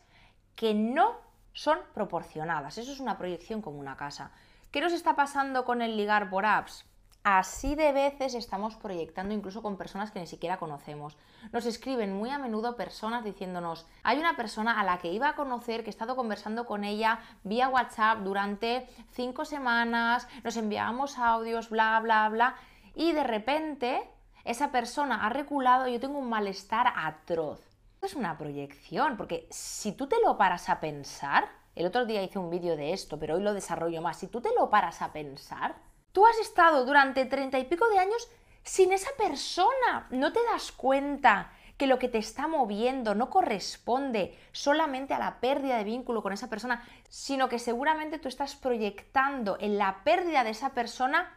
que 0.55 0.73
no 0.73 1.15
son 1.53 1.79
proporcionadas. 1.93 2.77
Eso 2.77 2.91
es 2.91 2.99
una 2.99 3.17
proyección 3.17 3.61
como 3.61 3.79
una 3.79 3.97
casa. 3.97 4.31
¿Qué 4.71 4.81
nos 4.81 4.93
está 4.93 5.15
pasando 5.15 5.65
con 5.65 5.81
el 5.81 5.97
ligar 5.97 6.29
por 6.29 6.45
apps? 6.45 6.85
Así 7.23 7.75
de 7.75 7.93
veces 7.93 8.33
estamos 8.33 8.75
proyectando 8.75 9.33
incluso 9.33 9.61
con 9.61 9.77
personas 9.77 10.11
que 10.11 10.19
ni 10.19 10.27
siquiera 10.27 10.57
conocemos. 10.57 11.15
Nos 11.53 11.65
escriben 11.65 12.13
muy 12.13 12.29
a 12.29 12.37
menudo 12.37 12.75
personas 12.75 13.23
diciéndonos, 13.23 13.85
hay 14.03 14.19
una 14.19 14.35
persona 14.35 14.77
a 14.77 14.83
la 14.83 14.97
que 14.97 15.13
iba 15.13 15.29
a 15.29 15.35
conocer, 15.35 15.83
que 15.83 15.89
he 15.89 15.89
estado 15.89 16.17
conversando 16.17 16.65
con 16.65 16.83
ella 16.83 17.19
vía 17.43 17.69
WhatsApp 17.69 18.19
durante 18.19 18.89
cinco 19.11 19.45
semanas, 19.45 20.27
nos 20.43 20.57
enviábamos 20.57 21.17
audios, 21.17 21.69
bla, 21.69 21.97
bla, 22.01 22.27
bla, 22.27 22.55
y 22.93 23.13
de 23.13 23.23
repente 23.23 24.03
esa 24.43 24.73
persona 24.73 25.25
ha 25.25 25.29
reculado 25.29 25.87
y 25.87 25.93
yo 25.93 26.01
tengo 26.01 26.19
un 26.19 26.29
malestar 26.29 26.91
atroz. 26.93 27.61
Es 28.01 28.15
una 28.15 28.37
proyección, 28.37 29.15
porque 29.15 29.47
si 29.49 29.93
tú 29.93 30.07
te 30.07 30.19
lo 30.19 30.37
paras 30.37 30.67
a 30.67 30.81
pensar, 30.81 31.47
el 31.73 31.85
otro 31.85 32.05
día 32.05 32.21
hice 32.21 32.37
un 32.37 32.49
vídeo 32.49 32.75
de 32.75 32.91
esto, 32.91 33.17
pero 33.17 33.35
hoy 33.35 33.43
lo 33.43 33.53
desarrollo 33.53 34.01
más, 34.01 34.17
si 34.17 34.27
tú 34.27 34.41
te 34.41 34.53
lo 34.59 34.69
paras 34.69 35.01
a 35.01 35.13
pensar, 35.13 35.75
Tú 36.13 36.27
has 36.27 36.37
estado 36.37 36.85
durante 36.85 37.25
treinta 37.25 37.57
y 37.57 37.65
pico 37.65 37.87
de 37.89 37.97
años 37.97 38.29
sin 38.63 38.93
esa 38.93 39.09
persona. 39.17 40.07
No 40.11 40.31
te 40.31 40.39
das 40.51 40.71
cuenta 40.71 41.51
que 41.75 41.87
lo 41.87 41.97
que 41.97 42.07
te 42.07 42.19
está 42.19 42.47
moviendo 42.47 43.15
no 43.15 43.31
corresponde 43.31 44.37
solamente 44.51 45.15
a 45.15 45.19
la 45.19 45.39
pérdida 45.39 45.75
de 45.77 45.83
vínculo 45.83 46.21
con 46.21 46.31
esa 46.31 46.51
persona, 46.51 46.87
sino 47.09 47.49
que 47.49 47.57
seguramente 47.57 48.19
tú 48.19 48.27
estás 48.27 48.55
proyectando 48.55 49.57
en 49.59 49.79
la 49.79 50.03
pérdida 50.03 50.43
de 50.43 50.51
esa 50.51 50.69
persona 50.75 51.35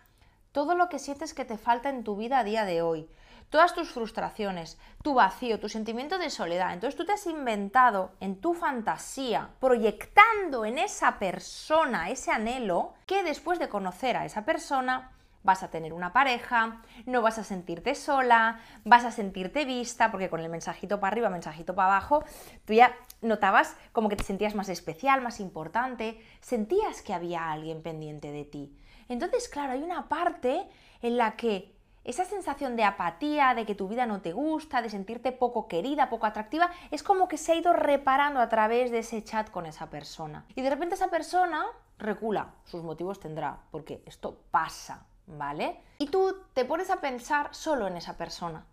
todo 0.53 0.75
lo 0.75 0.91
que 0.91 0.99
sientes 0.99 1.33
que 1.33 1.47
te 1.47 1.57
falta 1.57 1.89
en 1.89 2.05
tu 2.05 2.15
vida 2.15 2.39
a 2.39 2.45
día 2.45 2.67
de 2.67 2.83
hoy. 2.83 3.09
Todas 3.51 3.75
tus 3.75 3.91
frustraciones, 3.91 4.79
tu 5.03 5.15
vacío, 5.15 5.61
tu 5.61 5.69
sentimiento 5.69 6.19
de 6.19 6.31
soledad. 6.31 6.73
Entonces 6.73 6.97
tú 6.97 7.05
te 7.05 7.13
has 7.13 7.27
inventado 7.27 8.13
en 8.21 8.41
tu 8.41 8.55
fantasía, 8.55 9.51
proyectando 9.61 10.65
en 10.65 10.79
esa 10.79 11.19
persona 11.19 12.11
ese 12.11 12.33
anhelo, 12.33 12.95
que 13.07 13.23
después 13.23 13.59
de 13.59 13.69
conocer 13.69 14.17
a 14.17 14.25
esa 14.25 14.45
persona 14.45 15.13
vas 15.47 15.63
a 15.63 15.71
tener 15.71 15.93
una 15.93 16.13
pareja, 16.13 16.83
no 17.07 17.23
vas 17.23 17.39
a 17.39 17.45
sentirte 17.45 17.95
sola, 17.95 18.61
vas 18.85 19.05
a 19.05 19.13
sentirte 19.13 19.65
vista, 19.65 20.11
porque 20.11 20.29
con 20.29 20.41
el 20.41 20.51
mensajito 20.51 20.99
para 20.99 21.13
arriba, 21.13 21.31
mensajito 21.31 21.75
para 21.75 21.93
abajo, 21.93 22.25
tú 22.65 22.73
ya 22.73 22.95
notabas 23.23 23.77
como 23.93 24.09
que 24.09 24.17
te 24.17 24.25
sentías 24.25 24.57
más 24.57 24.69
especial, 24.69 25.23
más 25.23 25.39
importante, 25.39 26.21
sentías 26.41 27.01
que 27.01 27.15
había 27.15 27.53
alguien 27.53 27.81
pendiente 27.81 28.33
de 28.33 28.45
ti. 28.45 28.77
Entonces, 29.09 29.49
claro, 29.49 29.73
hay 29.73 29.85
una 29.85 30.09
parte 30.09 30.69
en 31.01 31.17
la 31.17 31.37
que 31.37 31.76
esa 32.07 32.25
sensación 32.25 32.77
de 32.77 32.85
apatía, 32.85 33.55
de 33.55 33.67
que 33.67 33.75
tu 33.75 33.89
vida 33.89 34.07
no 34.07 34.23
te 34.23 34.33
gusta, 34.33 34.81
de 34.81 34.89
sentirte 34.89 35.33
poco 35.33 35.67
querida, 35.67 36.09
poco 36.09 36.27
atractiva, 36.27 36.71
es 36.93 37.03
como 37.03 37.27
que 37.27 37.37
se 37.37 37.53
ha 37.53 37.57
ido 37.57 37.73
reparando 37.73 38.41
a 38.41 38.49
través 38.49 38.93
de 38.93 39.01
ese 39.01 39.25
chat 39.25 39.51
con 39.51 39.67
esa 39.67 39.91
persona. 39.91 40.47
Y 40.55 40.63
de 40.63 40.71
repente 40.71 40.95
esa 40.95 41.09
persona 41.09 41.67
recula, 41.99 42.55
sus 42.65 42.85
motivos 42.85 43.19
tendrá, 43.19 43.59
porque 43.73 44.05
esto 44.07 44.39
pasa, 44.53 45.05
¿vale? 45.27 45.81
Y 45.99 46.07
tú 46.07 46.37
te 46.55 46.65
pones 46.65 46.91
a 46.91 47.01
pensar 47.01 47.49
solo 47.53 47.89
en 47.89 47.97
esa 47.97 48.17
persona. 48.17 48.65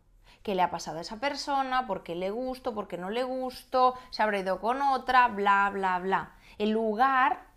¿Qué 0.43 0.53
le 0.53 0.61
ha 0.61 0.69
pasado 0.69 0.99
a 0.99 1.01
esa 1.01 1.19
persona? 1.19 1.87
¿Por 1.87 2.03
qué 2.03 2.15
le 2.15 2.29
gusto? 2.29 2.75
¿Por 2.75 2.87
qué 2.87 2.97
no 2.97 3.09
le 3.09 3.23
gusto? 3.23 3.95
¿Se 4.11 4.21
habrá 4.21 4.39
ido 4.39 4.59
con 4.59 4.81
otra? 4.81 5.27
Bla, 5.29 5.71
bla, 5.73 5.97
bla. 5.99 6.33
En 6.59 6.71
lugar 6.71 7.47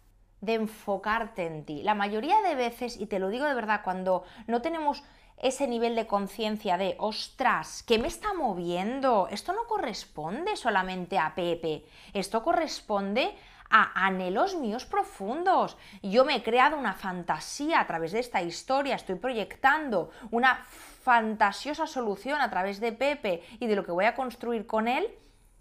de 0.41 0.55
enfocarte 0.55 1.47
en 1.47 1.65
ti. 1.65 1.83
La 1.83 1.95
mayoría 1.95 2.41
de 2.43 2.55
veces, 2.55 2.97
y 2.97 3.07
te 3.07 3.19
lo 3.19 3.29
digo 3.29 3.45
de 3.47 3.55
verdad, 3.55 3.81
cuando 3.83 4.25
no 4.47 4.63
tenemos 4.63 5.03
ese 5.39 5.67
nivel 5.67 5.95
de 5.95 6.07
conciencia 6.07 6.79
de, 6.79 6.97
ostras, 6.99 7.83
¿qué 7.83 7.99
me 7.99 8.09
está 8.09 8.33
moviendo? 8.33 9.29
Esto 9.31 9.53
no 9.53 9.67
corresponde 9.67 10.57
solamente 10.57 11.19
a 11.19 11.35
Pepe, 11.35 11.85
esto 12.15 12.43
corresponde 12.43 13.37
a 13.69 14.07
anhelos 14.07 14.55
míos 14.55 14.87
profundos. 14.87 15.77
Yo 16.03 16.25
me 16.25 16.37
he 16.37 16.43
creado 16.43 16.77
una 16.77 16.95
fantasía 16.95 17.81
a 17.81 17.87
través 17.87 18.13
de 18.13 18.21
esta 18.21 18.43
historia, 18.43 18.95
estoy 18.95 19.17
proyectando 19.17 20.11
una 20.31 20.65
fantasiosa 21.03 21.87
solución 21.87 22.41
a 22.41 22.51
través 22.51 22.81
de 22.81 22.93
Pepe 22.93 23.43
y 23.61 23.67
de 23.67 23.77
lo 23.77 23.85
que 23.85 23.93
voy 23.93 24.07
a 24.07 24.15
construir 24.15 24.67
con 24.67 24.89
él, 24.89 25.09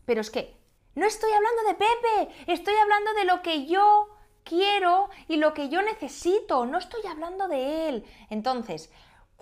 pero 0.06 0.22
es 0.22 0.30
que 0.30 0.56
no 0.96 1.06
estoy 1.06 1.32
hablando 1.32 1.64
de 1.68 1.74
Pepe, 1.74 2.52
estoy 2.54 2.74
hablando 2.76 3.14
de 3.14 3.26
lo 3.26 3.42
que 3.42 3.66
yo 3.66 4.10
quiero 4.44 5.10
y 5.28 5.38
lo 5.38 5.54
que 5.54 5.68
yo 5.68 5.82
necesito, 5.82 6.66
no 6.66 6.78
estoy 6.78 7.06
hablando 7.06 7.48
de 7.48 7.90
él. 7.90 8.06
Entonces, 8.30 8.92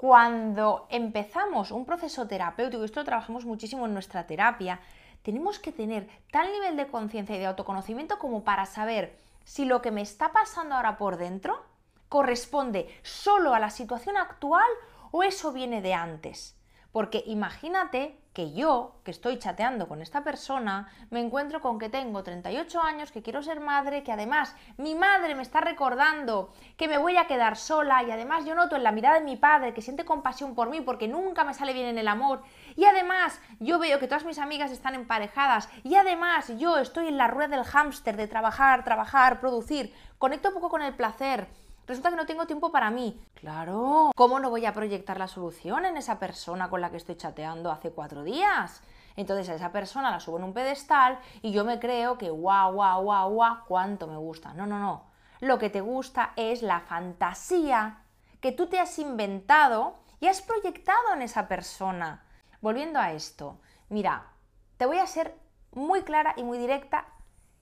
cuando 0.03 0.86
empezamos 0.89 1.72
un 1.72 1.86
proceso 1.86 2.27
terapéutico, 2.27 2.83
esto 2.83 3.00
lo 3.00 3.05
trabajamos 3.05 3.45
muchísimo 3.45 3.86
en 3.86 3.93
nuestra 3.93 4.27
terapia, 4.27 4.81
tenemos 5.22 5.60
que 5.60 5.72
tener 5.72 6.10
tal 6.29 6.51
nivel 6.51 6.75
de 6.75 6.88
conciencia 6.88 7.38
y 7.38 7.39
de 7.39 7.45
autoconocimiento 7.45 8.19
como 8.19 8.43
para 8.43 8.65
saber 8.65 9.17
si 9.45 9.63
lo 9.63 9.81
que 9.81 9.91
me 9.91 10.01
está 10.01 10.33
pasando 10.33 10.75
ahora 10.75 10.98
por 10.98 11.15
dentro 11.15 11.63
corresponde 12.10 12.93
solo 13.01 13.53
a 13.53 13.62
la 13.62 13.69
situación 13.69 14.17
actual 14.17 14.67
o 15.12 15.24
eso 15.24 15.53
viene 15.53 15.81
de 15.81 15.93
antes. 15.93 16.57
Porque 16.91 17.24
imagínate 17.25 18.19
que 18.34 18.52
yo, 18.52 18.96
que 19.04 19.12
estoy 19.12 19.38
chateando 19.38 19.88
con 19.88 20.02
esta 20.02 20.24
persona, 20.24 20.90
me 21.12 21.22
encuentro 21.22 21.62
con 21.62 21.78
que 21.78 21.90
tengo 21.90 22.24
38 22.24 22.82
años, 22.82 23.12
que 23.12 23.22
quiero 23.22 23.44
ser 23.44 23.60
madre, 23.60 24.04
que 24.04 24.12
además 24.12 24.56
mi 24.78 24.96
madre 24.96 25.36
me 25.36 25.44
está 25.44 25.62
recordando 25.62 26.52
que 26.75 26.88
me 26.88 26.98
voy 26.98 27.18
a 27.18 27.28
quedar 27.28 27.58
sola 27.58 28.02
y 28.02 28.10
además 28.10 28.46
yo 28.46 28.56
noto 28.56 28.75
en 28.75 28.84
la 28.84 28.92
mirada 28.92 29.20
de 29.20 29.25
mi 29.25 29.36
padre 29.36 29.74
que 29.74 29.84
siente 29.84 30.04
compasión 30.04 30.56
por 30.56 30.70
mí 30.70 30.82
porque 30.82 31.08
nunca 31.08 31.44
me 31.44 31.54
sale 31.54 31.74
bien 31.74 31.86
en 31.86 32.00
el 32.00 32.08
amor. 32.08 32.42
Y 32.75 32.86
además 32.86 33.40
yo 33.60 33.78
veo 33.78 34.00
que 34.00 34.08
todas 34.08 34.25
mis 34.25 34.40
amigas 34.40 34.72
están 34.72 34.96
emparejadas 34.96 35.70
y 35.84 35.96
además 35.96 36.52
yo 36.58 36.78
estoy 36.78 37.08
en 37.08 37.18
la 37.18 37.28
rueda 37.28 37.56
del 37.56 37.66
hámster 37.66 38.18
de 38.18 38.28
trabajar, 38.28 38.84
trabajar, 38.84 39.40
producir, 39.40 39.94
conecto 40.18 40.50
un 40.50 40.56
poco 40.56 40.70
con 40.70 40.82
el 40.82 40.96
placer, 40.96 41.48
Resulta 41.86 42.10
que 42.10 42.16
no 42.16 42.25
tengo 42.25 42.48
tiempo 42.48 42.72
para 42.72 42.90
mí. 42.90 43.22
Claro. 43.34 44.12
¿Cómo 44.16 44.40
no 44.40 44.50
voy 44.50 44.66
a 44.66 44.74
proyectar 44.74 45.18
la 45.18 45.28
solución 45.28 45.86
en 45.86 45.98
esa 45.98 46.18
persona 46.18 46.70
con 46.70 46.80
la 46.80 46.90
que 46.90 46.98
estoy 46.98 47.16
chateando 47.16 47.72
hace 47.72 47.92
cuatro 47.92 48.24
días? 48.24 48.82
Entonces 49.18 49.50
a 49.50 49.56
esa 49.56 49.72
persona 49.72 50.10
la 50.10 50.22
subo 50.22 50.38
en 50.38 50.46
un 50.46 50.54
pedestal 50.54 51.20
y 51.42 51.52
yo 51.52 51.66
me 51.66 51.80
creo 51.80 52.18
que 52.18 52.30
guau, 52.30 52.74
guau, 52.74 53.04
guau, 53.04 53.34
guau, 53.34 53.58
cuánto 53.68 54.08
me 54.08 54.18
gusta. 54.18 54.54
No, 54.54 54.66
no, 54.66 54.80
no. 54.80 55.06
Lo 55.42 55.60
que 55.60 55.70
te 55.70 55.82
gusta 55.82 56.32
es 56.38 56.62
la 56.62 56.80
fantasía 56.80 58.04
que 58.40 58.54
tú 58.54 58.68
te 58.68 58.80
has 58.80 58.98
inventado 58.98 59.96
y 60.22 60.28
has 60.28 60.42
proyectado 60.42 61.13
en 61.13 61.22
esa 61.22 61.50
persona. 61.50 62.24
Volviendo 62.62 62.98
a 62.98 63.12
esto, 63.12 63.60
mira, 63.90 64.32
te 64.78 64.86
voy 64.86 65.00
a 65.00 65.08
ser 65.08 65.36
muy 65.74 66.04
clara 66.04 66.34
y 66.38 66.44
muy 66.44 66.58
directa 66.58 67.08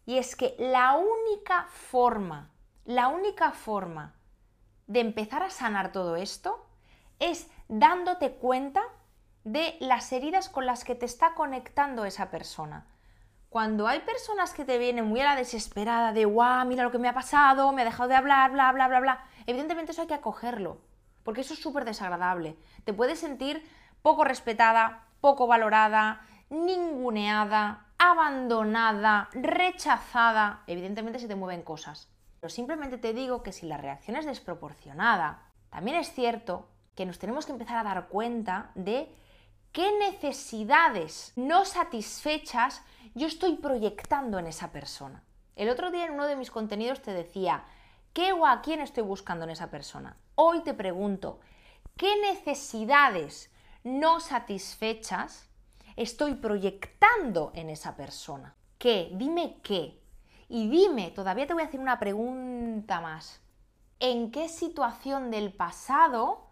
y 0.06 0.20
es 0.20 0.36
que 0.36 0.56
la 0.60 0.96
única 0.96 1.66
forma 1.70 2.50
la 2.86 3.08
única 3.08 3.52
forma 3.52 4.16
de 4.88 5.00
empezar 5.00 5.44
a 5.44 5.50
sanar 5.50 5.92
todo 5.92 6.16
esto 6.16 6.66
es 7.20 7.50
dándote 7.68 8.34
cuenta 8.34 8.82
de 9.44 9.78
las 9.80 10.12
heridas 10.12 10.50
con 10.50 10.66
las 10.66 10.84
que 10.84 10.96
te 10.96 11.06
está 11.06 11.34
conectando 11.34 12.06
esa 12.06 12.30
persona. 12.30 12.88
Cuando 13.50 13.88
hay 13.88 14.00
personas 14.00 14.54
que 14.54 14.66
te 14.66 14.78
vienen 14.78 15.06
muy 15.06 15.20
a 15.20 15.26
la 15.26 15.36
desesperada 15.36 16.14
de, 16.14 16.26
guau, 16.26 16.66
mira 16.66 16.84
lo 16.84 16.92
que 16.92 17.00
me 17.00 17.10
ha 17.10 17.14
pasado, 17.14 17.72
me 17.74 17.82
ha 17.82 17.86
dejado 17.86 18.10
de 18.10 18.16
hablar, 18.16 18.52
bla, 18.52 18.72
bla, 18.72 18.88
bla, 18.88 19.00
bla, 19.00 19.26
evidentemente 19.46 19.92
eso 19.92 20.02
hay 20.02 20.08
que 20.08 20.14
acogerlo, 20.14 20.80
porque 21.24 21.42
eso 21.42 21.54
es 21.54 21.62
súper 21.62 21.86
desagradable. 21.86 22.56
Te 22.86 22.94
puedes 22.94 23.20
sentir 23.20 23.68
poco 24.02 24.24
respetada, 24.24 25.06
poco 25.20 25.48
valorada, 25.48 26.22
ninguneada, 26.50 27.88
abandonada, 27.98 29.30
rechazada. 29.34 30.64
Evidentemente 30.68 31.20
se 31.20 31.28
te 31.28 31.36
mueven 31.36 31.62
cosas. 31.62 32.10
Pero 32.41 32.50
simplemente 32.50 32.98
te 32.98 33.13
digo 33.13 33.43
que 33.43 33.51
si 33.51 33.67
la 33.67 33.77
reacción 33.77 34.17
es 34.17 34.25
desproporcionada, 34.25 35.43
también 35.69 35.98
es 35.98 36.12
cierto 36.12 36.67
que 36.95 37.05
nos 37.05 37.19
tenemos 37.19 37.45
que 37.45 37.51
empezar 37.51 37.77
a 37.77 37.83
dar 37.83 38.07
cuenta 38.07 38.71
de 38.74 39.13
qué 39.71 39.91
necesidades 40.00 41.33
no 41.36 41.65
satisfechas 41.65 42.81
yo 43.13 43.27
estoy 43.27 43.57
proyectando 43.57 44.39
en 44.39 44.48
esa 44.48 44.71
persona. 44.71 45.24
El 45.55 45.69
otro 45.69 45.91
día 45.91 46.07
en 46.07 46.13
uno 46.13 46.25
de 46.25 46.36
mis 46.36 46.50
contenidos 46.50 47.03
te 47.03 47.13
decía, 47.13 47.63
¿qué 48.12 48.33
o 48.33 48.48
a 48.48 48.63
quién 48.63 48.81
estoy 48.81 49.03
buscando 49.03 49.45
en 49.45 49.51
esa 49.51 49.69
persona? 49.69 50.17
Hoy 50.33 50.63
te 50.63 50.74
pregunto, 50.74 51.41
¿qué 51.95 52.19
necesidades 52.21 53.51
no 53.83 54.19
satisfechas 54.19 55.48
estoy 55.95 56.33
proyectando 56.33 57.51
en 57.53 57.69
esa 57.69 57.95
persona? 57.95 58.55
¿Qué? 58.79 59.12
Dime 59.13 59.57
qué. 59.62 60.00
Y 60.53 60.67
dime, 60.67 61.12
todavía 61.12 61.48
te 61.48 61.53
voy 61.53 61.63
a 61.63 61.67
hacer 61.67 61.79
una 61.79 61.98
pregunta 61.98 63.00
más. 63.00 63.39
¿En 64.01 64.31
qué 64.31 64.50
situación 64.50 65.31
del 65.31 65.53
pasado 65.53 66.46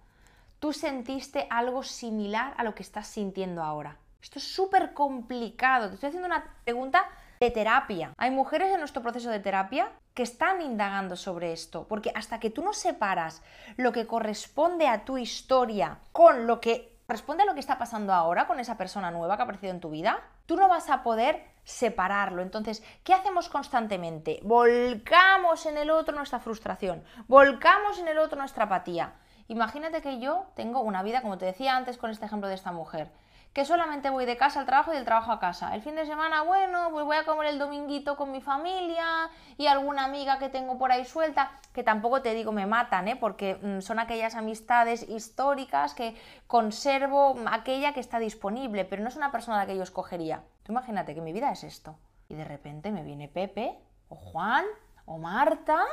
tú 0.60 0.72
sentiste 0.72 1.48
algo 1.50 1.84
similar 1.84 2.54
a 2.56 2.64
lo 2.64 2.74
que 2.76 2.84
estás 2.84 3.08
sintiendo 3.08 3.62
ahora? 3.62 3.98
Esto 4.22 4.40
es 4.40 4.46
súper 4.46 4.94
complicado. 4.94 5.90
Te 5.90 5.96
estoy 5.96 6.08
haciendo 6.08 6.28
una 6.28 6.46
pregunta 6.64 7.10
de 7.42 7.52
terapia. 7.52 8.14
Hay 8.16 8.32
mujeres 8.32 8.72
en 8.72 8.80
nuestro 8.80 9.02
proceso 9.02 9.30
de 9.32 9.42
terapia 9.42 9.92
que 10.14 10.24
están 10.24 10.62
indagando 10.62 11.18
sobre 11.18 11.52
esto, 11.52 11.86
porque 11.86 12.14
hasta 12.16 12.40
que 12.40 12.50
tú 12.50 12.64
no 12.64 12.72
separas 12.72 13.42
lo 13.76 13.92
que 13.92 14.08
corresponde 14.08 14.88
a 14.88 15.04
tu 15.04 15.18
historia 15.18 16.00
con 16.14 16.48
lo 16.48 16.62
que 16.62 17.02
corresponde 17.06 17.44
a 17.44 17.48
lo 17.48 17.56
que 17.56 17.60
está 17.60 17.78
pasando 17.78 18.14
ahora 18.14 18.48
con 18.48 18.62
esa 18.62 18.78
persona 18.78 19.12
nueva 19.12 19.36
que 19.36 19.42
ha 19.42 19.44
aparecido 19.44 19.74
en 19.74 19.82
tu 19.82 19.90
vida, 19.90 20.22
tú 20.46 20.56
no 20.56 20.70
vas 20.70 20.90
a 20.90 21.04
poder 21.04 21.44
separarlo. 21.64 22.42
Entonces, 22.42 22.84
¿qué 23.04 23.14
hacemos 23.14 23.50
constantemente? 23.50 24.40
Volcamos 24.44 25.66
en 25.66 25.78
el 25.78 25.90
otro 25.90 26.16
nuestra 26.16 26.40
frustración, 26.40 27.04
volcamos 27.28 28.00
en 28.00 28.08
el 28.08 28.18
otro 28.18 28.38
nuestra 28.38 28.66
apatía. 28.66 29.14
Imagínate 29.48 30.02
que 30.02 30.20
yo 30.20 30.46
tengo 30.56 30.82
una 30.82 31.02
vida, 31.02 31.22
como 31.22 31.38
te 31.38 31.46
decía 31.46 31.76
antes 31.76 31.98
con 31.98 32.12
este 32.12 32.26
ejemplo 32.26 32.48
de 32.48 32.56
esta 32.56 32.72
mujer, 32.72 33.12
que 33.54 33.66
solamente 33.66 34.12
voy 34.12 34.26
de 34.26 34.38
casa 34.38 34.60
al 34.60 34.68
trabajo 34.68 34.92
y 34.92 34.96
del 34.96 35.06
trabajo 35.06 35.32
a 35.32 35.40
casa. 35.40 35.74
El 35.74 35.82
fin 35.82 35.96
de 35.96 36.06
semana, 36.06 36.44
bueno, 36.44 36.90
pues 36.92 37.04
voy 37.04 37.18
a 37.18 37.26
comer 37.26 37.48
el 37.48 37.58
dominguito 37.58 38.16
con 38.16 38.32
mi 38.32 38.42
familia 38.42 39.30
y 39.58 39.66
alguna 39.66 40.04
amiga 40.04 40.38
que 40.38 40.50
tengo 40.50 40.78
por 40.78 40.92
ahí 40.92 41.04
suelta, 41.04 41.52
que 41.74 41.84
tampoco 41.84 42.22
te 42.22 42.36
digo 42.36 42.52
me 42.52 42.68
matan, 42.68 43.08
¿eh? 43.08 43.16
porque 43.16 43.56
mm, 43.56 43.82
son 43.82 43.98
aquellas 43.98 44.36
amistades 44.36 45.02
históricas 45.10 45.96
que 45.96 46.16
conservo 46.46 47.36
aquella 47.52 47.94
que 47.94 48.00
está 48.00 48.20
disponible, 48.20 48.86
pero 48.86 49.02
no 49.02 49.10
es 49.10 49.16
una 49.16 49.32
persona 49.32 49.58
la 49.58 49.66
que 49.66 49.76
yo 49.76 49.84
escogería. 49.84 50.44
Imagínate 50.70 51.14
que 51.14 51.22
mi 51.22 51.34
vida 51.34 51.52
es 51.52 51.64
esto. 51.64 51.98
Y 52.30 52.36
de 52.36 52.46
repente 52.46 52.92
me 52.92 53.04
viene 53.04 53.28
Pepe, 53.28 53.78
o 54.08 54.16
Juan, 54.16 54.66
o 55.06 55.18
Marta, 55.18 55.84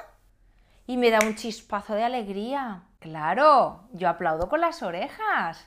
y 0.86 0.96
me 0.96 1.10
da 1.10 1.18
un 1.26 1.34
chispazo 1.34 1.94
de 1.94 2.04
alegría. 2.04 2.84
Claro, 3.00 3.88
yo 3.92 4.08
aplaudo 4.08 4.48
con 4.48 4.60
las 4.60 4.82
orejas 4.82 5.66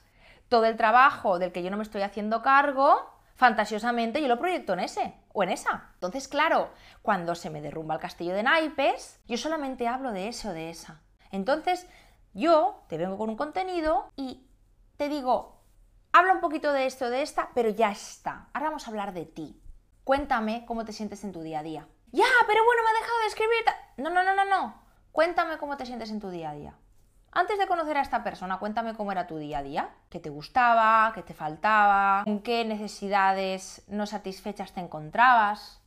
todo 0.50 0.66
el 0.66 0.78
trabajo 0.78 1.39
del 1.39 1.51
que 1.51 1.63
yo 1.63 1.70
no 1.70 1.78
me 1.78 1.84
estoy 1.84 2.01
haciendo 2.01 2.42
cargo, 2.42 3.08
fantasiosamente 3.36 4.22
yo 4.22 4.28
lo 4.28 4.39
proyecto 4.39 4.74
en 4.74 4.82
ese 4.82 5.13
o 5.32 5.44
en 5.44 5.50
esa. 5.50 5.92
Entonces, 5.94 6.28
claro, 6.28 6.70
cuando 7.01 7.36
se 7.36 7.50
me 7.50 7.62
derrumba 7.62 7.96
el 7.96 8.01
castillo 8.01 8.34
de 8.34 8.44
naipes, 8.44 9.22
yo 9.28 9.38
solamente 9.38 9.88
hablo 9.88 10.12
de 10.12 10.28
ese 10.28 10.50
o 10.50 10.54
de 10.54 10.72
esa. 10.72 11.01
Entonces, 11.32 11.88
yo 12.34 12.84
te 12.89 12.98
vengo 12.98 13.18
con 13.18 13.30
un 13.30 13.38
contenido 13.38 14.12
y 14.16 14.48
te 14.98 15.08
digo, 15.08 15.59
habla 16.12 16.34
un 16.34 16.42
poquito 16.42 16.72
de 16.72 16.86
esto, 16.86 17.10
de 17.10 17.22
esta, 17.22 17.50
pero 17.54 17.70
ya 17.70 17.92
está. 17.92 18.50
Ahora 18.54 18.70
vamos 18.70 18.88
a 18.88 18.89
hablar 18.89 19.13
de 19.13 19.25
ti. 19.25 19.62
Cuéntame 20.04 20.66
cómo 20.66 20.86
te 20.86 20.94
sientes 20.94 21.24
en 21.24 21.32
tu 21.32 21.42
día 21.42 21.60
a 21.60 21.63
día. 21.63 21.88
Ya, 22.12 22.25
pero 22.48 22.66
bueno, 22.66 22.82
me 22.84 22.89
ha 22.89 23.01
dejado 23.01 23.20
de 23.20 23.28
escribir. 23.28 23.66
No, 23.98 24.10
no, 24.10 24.24
no, 24.24 24.36
no, 24.36 24.46
no. 24.46 24.82
Cuéntame 25.12 25.58
cómo 25.58 25.78
te 25.78 25.86
sientes 25.86 26.10
en 26.10 26.20
tu 26.20 26.30
día 26.30 26.50
a 26.51 26.56
día. 26.56 26.74
Antes 27.32 27.60
de 27.60 27.68
conocer 27.68 27.96
a 27.98 28.01
esta 28.01 28.24
persona, 28.24 28.58
cuéntame 28.58 28.96
cómo 28.96 29.12
era 29.12 29.28
tu 29.28 29.38
día 29.38 29.60
a 29.60 29.63
día, 29.63 29.89
qué 30.10 30.20
te 30.20 30.32
gustaba, 30.32 31.12
qué 31.13 31.22
te 31.22 31.36
faltaba, 31.36 32.24
con 32.24 32.39
qué 32.42 32.66
necesidades 32.66 33.84
no 33.88 34.08
satisfechas 34.08 34.74
te 34.74 34.80
encontrabas, 34.80 35.80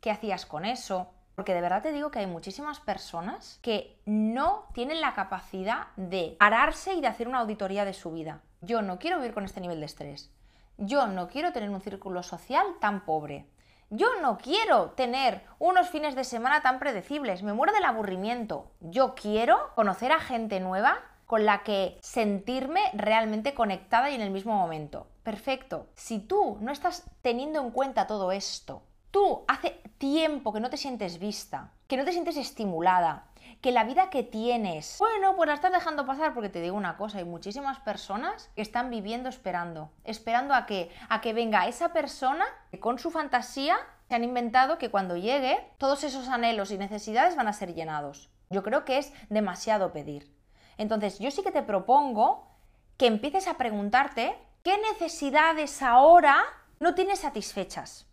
qué 0.00 0.10
hacías 0.10 0.44
con 0.44 0.66
eso. 0.66 1.10
Porque 1.34 1.54
de 1.54 1.62
verdad 1.62 1.80
te 1.80 1.92
digo 1.92 2.10
que 2.10 2.18
hay 2.18 2.26
muchísimas 2.26 2.80
personas 2.80 3.58
que 3.62 3.98
no 4.04 4.66
tienen 4.74 5.00
la 5.00 5.14
capacidad 5.14 5.86
de 5.96 6.36
pararse 6.38 6.92
y 6.92 7.00
de 7.00 7.06
hacer 7.06 7.28
una 7.28 7.38
auditoría 7.38 7.86
de 7.86 7.94
su 7.94 8.12
vida. 8.12 8.42
Yo 8.62 8.82
no 8.82 8.98
quiero 8.98 9.16
vivir 9.16 9.32
con 9.32 9.44
este 9.44 9.60
nivel 9.60 9.80
de 9.80 9.86
estrés. 9.86 10.30
Yo 10.76 11.06
no 11.06 11.28
quiero 11.28 11.52
tener 11.52 11.70
un 11.70 11.80
círculo 11.80 12.22
social 12.22 12.66
tan 12.80 13.04
pobre. 13.04 13.46
Yo 13.88 14.08
no 14.20 14.38
quiero 14.38 14.90
tener 14.90 15.42
unos 15.58 15.88
fines 15.88 16.14
de 16.14 16.24
semana 16.24 16.62
tan 16.62 16.78
predecibles, 16.78 17.42
me 17.42 17.52
muero 17.52 17.72
del 17.72 17.84
aburrimiento. 17.84 18.70
Yo 18.80 19.14
quiero 19.14 19.74
conocer 19.74 20.12
a 20.12 20.20
gente 20.20 20.60
nueva 20.60 20.98
con 21.26 21.46
la 21.46 21.62
que 21.62 21.98
sentirme 22.02 22.82
realmente 22.92 23.54
conectada 23.54 24.10
y 24.10 24.14
en 24.14 24.20
el 24.20 24.30
mismo 24.30 24.54
momento. 24.54 25.06
Perfecto. 25.22 25.86
Si 25.94 26.18
tú 26.18 26.58
no 26.60 26.70
estás 26.70 27.04
teniendo 27.22 27.60
en 27.60 27.70
cuenta 27.70 28.06
todo 28.06 28.30
esto, 28.30 28.82
tú 29.10 29.44
hace 29.48 29.80
tiempo 29.98 30.52
que 30.52 30.60
no 30.60 30.70
te 30.70 30.76
sientes 30.76 31.18
vista, 31.18 31.72
que 31.86 31.96
no 31.96 32.04
te 32.04 32.12
sientes 32.12 32.36
estimulada, 32.36 33.29
que 33.60 33.72
la 33.72 33.84
vida 33.84 34.08
que 34.08 34.22
tienes, 34.22 34.96
bueno, 34.98 35.36
pues 35.36 35.48
la 35.48 35.54
estás 35.54 35.72
dejando 35.72 36.06
pasar 36.06 36.32
porque 36.32 36.48
te 36.48 36.60
digo 36.60 36.76
una 36.76 36.96
cosa, 36.96 37.18
hay 37.18 37.24
muchísimas 37.24 37.78
personas 37.80 38.50
que 38.56 38.62
están 38.62 38.88
viviendo 38.88 39.28
esperando, 39.28 39.90
esperando 40.04 40.54
a 40.54 40.64
que 40.66 40.90
a 41.08 41.20
que 41.20 41.32
venga 41.32 41.66
esa 41.66 41.92
persona 41.92 42.44
que 42.70 42.80
con 42.80 42.98
su 42.98 43.10
fantasía 43.10 43.76
se 44.08 44.14
han 44.14 44.24
inventado 44.24 44.78
que 44.78 44.90
cuando 44.90 45.16
llegue 45.16 45.58
todos 45.78 46.04
esos 46.04 46.28
anhelos 46.28 46.70
y 46.70 46.78
necesidades 46.78 47.36
van 47.36 47.48
a 47.48 47.52
ser 47.52 47.74
llenados. 47.74 48.30
Yo 48.48 48.62
creo 48.62 48.84
que 48.84 48.98
es 48.98 49.12
demasiado 49.28 49.92
pedir. 49.92 50.34
Entonces, 50.78 51.18
yo 51.18 51.30
sí 51.30 51.42
que 51.42 51.52
te 51.52 51.62
propongo 51.62 52.48
que 52.96 53.06
empieces 53.06 53.46
a 53.46 53.58
preguntarte 53.58 54.36
qué 54.64 54.76
necesidades 54.78 55.82
ahora 55.82 56.42
no 56.80 56.94
tienes 56.94 57.20
satisfechas. 57.20 58.06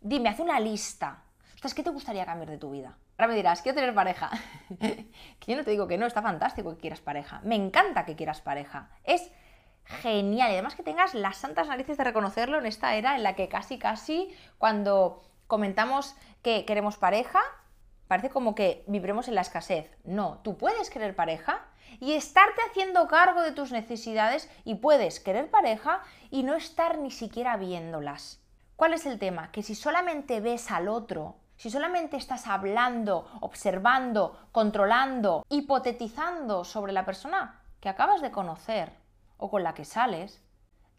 Dime, 0.00 0.28
haz 0.28 0.38
una 0.38 0.60
lista. 0.60 1.24
¿qué 1.74 1.82
te 1.82 1.90
gustaría 1.90 2.24
cambiar 2.24 2.50
de 2.50 2.58
tu 2.58 2.70
vida? 2.70 2.96
Ahora 3.18 3.28
me 3.28 3.36
dirás, 3.36 3.62
quiero 3.62 3.76
tener 3.76 3.94
pareja. 3.94 4.30
que 4.78 5.46
yo 5.46 5.56
no 5.56 5.64
te 5.64 5.70
digo 5.70 5.86
que 5.86 5.98
no, 5.98 6.06
está 6.06 6.22
fantástico 6.22 6.74
que 6.74 6.80
quieras 6.80 7.00
pareja. 7.00 7.40
Me 7.44 7.54
encanta 7.54 8.04
que 8.04 8.16
quieras 8.16 8.40
pareja. 8.40 8.90
Es 9.04 9.30
genial. 9.84 10.50
Y 10.50 10.54
además 10.54 10.74
que 10.74 10.82
tengas 10.82 11.14
las 11.14 11.36
santas 11.36 11.68
narices 11.68 11.98
de 11.98 12.04
reconocerlo 12.04 12.58
en 12.58 12.66
esta 12.66 12.94
era 12.94 13.16
en 13.16 13.22
la 13.22 13.34
que 13.34 13.48
casi, 13.48 13.78
casi, 13.78 14.34
cuando 14.58 15.22
comentamos 15.46 16.16
que 16.42 16.64
queremos 16.64 16.96
pareja, 16.96 17.40
parece 18.08 18.30
como 18.30 18.54
que 18.54 18.84
vibremos 18.86 19.28
en 19.28 19.34
la 19.34 19.42
escasez. 19.42 19.90
No, 20.04 20.40
tú 20.42 20.56
puedes 20.56 20.90
querer 20.90 21.14
pareja 21.14 21.64
y 22.00 22.14
estarte 22.14 22.60
haciendo 22.70 23.06
cargo 23.06 23.42
de 23.42 23.52
tus 23.52 23.72
necesidades 23.72 24.50
y 24.64 24.76
puedes 24.76 25.20
querer 25.20 25.50
pareja 25.50 26.02
y 26.30 26.42
no 26.42 26.54
estar 26.54 26.98
ni 26.98 27.10
siquiera 27.10 27.56
viéndolas. 27.56 28.40
¿Cuál 28.76 28.94
es 28.94 29.06
el 29.06 29.18
tema? 29.18 29.52
Que 29.52 29.62
si 29.62 29.74
solamente 29.74 30.40
ves 30.40 30.70
al 30.70 30.88
otro 30.88 31.36
si 31.62 31.70
solamente 31.70 32.16
estás 32.16 32.48
hablando, 32.48 33.30
observando, 33.40 34.36
controlando, 34.50 35.46
hipotetizando 35.48 36.64
sobre 36.64 36.92
la 36.92 37.04
persona 37.04 37.62
que 37.78 37.88
acabas 37.88 38.20
de 38.20 38.32
conocer 38.32 38.92
o 39.36 39.48
con 39.48 39.62
la 39.62 39.72
que 39.72 39.84
sales, 39.84 40.42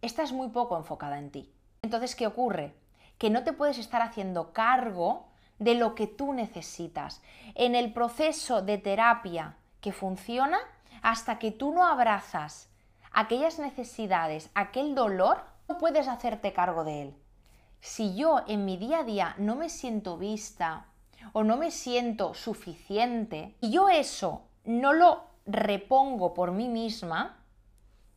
estás 0.02 0.32
muy 0.32 0.48
poco 0.52 0.78
enfocada 0.78 1.20
en 1.20 1.32
ti. 1.32 1.54
Entonces, 1.82 2.16
¿qué 2.16 2.28
ocurre? 2.28 2.78
Que 3.18 3.30
no 3.30 3.44
te 3.44 3.52
puedes 3.52 3.78
estar 3.78 4.02
haciendo 4.02 4.54
cargo 4.54 5.28
de 5.60 5.76
lo 5.76 5.96
que 5.96 6.08
tú 6.08 6.32
necesitas. 6.32 7.22
En 7.56 7.76
el 7.76 7.92
proceso 7.92 8.62
de 8.62 8.78
terapia 8.78 9.58
que 9.82 9.92
funciona, 9.92 10.60
hasta 11.02 11.40
que 11.40 11.52
tú 11.52 11.74
no 11.74 11.86
abrazas 11.86 12.70
aquellas 13.12 13.60
necesidades, 13.60 14.50
aquel 14.56 14.96
dolor, 14.96 15.44
no 15.68 15.78
puedes 15.78 16.08
hacerte 16.08 16.54
cargo 16.54 16.86
de 16.86 17.02
él 17.02 17.23
si 17.84 18.16
yo 18.16 18.44
en 18.48 18.64
mi 18.64 18.78
día 18.78 19.00
a 19.00 19.04
día 19.04 19.36
no 19.38 19.58
me 19.58 19.68
siento 19.68 20.18
vista 20.18 20.86
o 21.34 21.44
no 21.44 21.58
me 21.58 21.70
siento 21.70 22.34
suficiente 22.34 23.58
y 23.60 23.72
yo 23.72 23.90
eso 23.90 24.48
no 24.64 24.94
lo 24.94 25.26
repongo 25.46 26.34
por 26.34 26.54
mí 26.54 26.70
misma, 26.70 27.44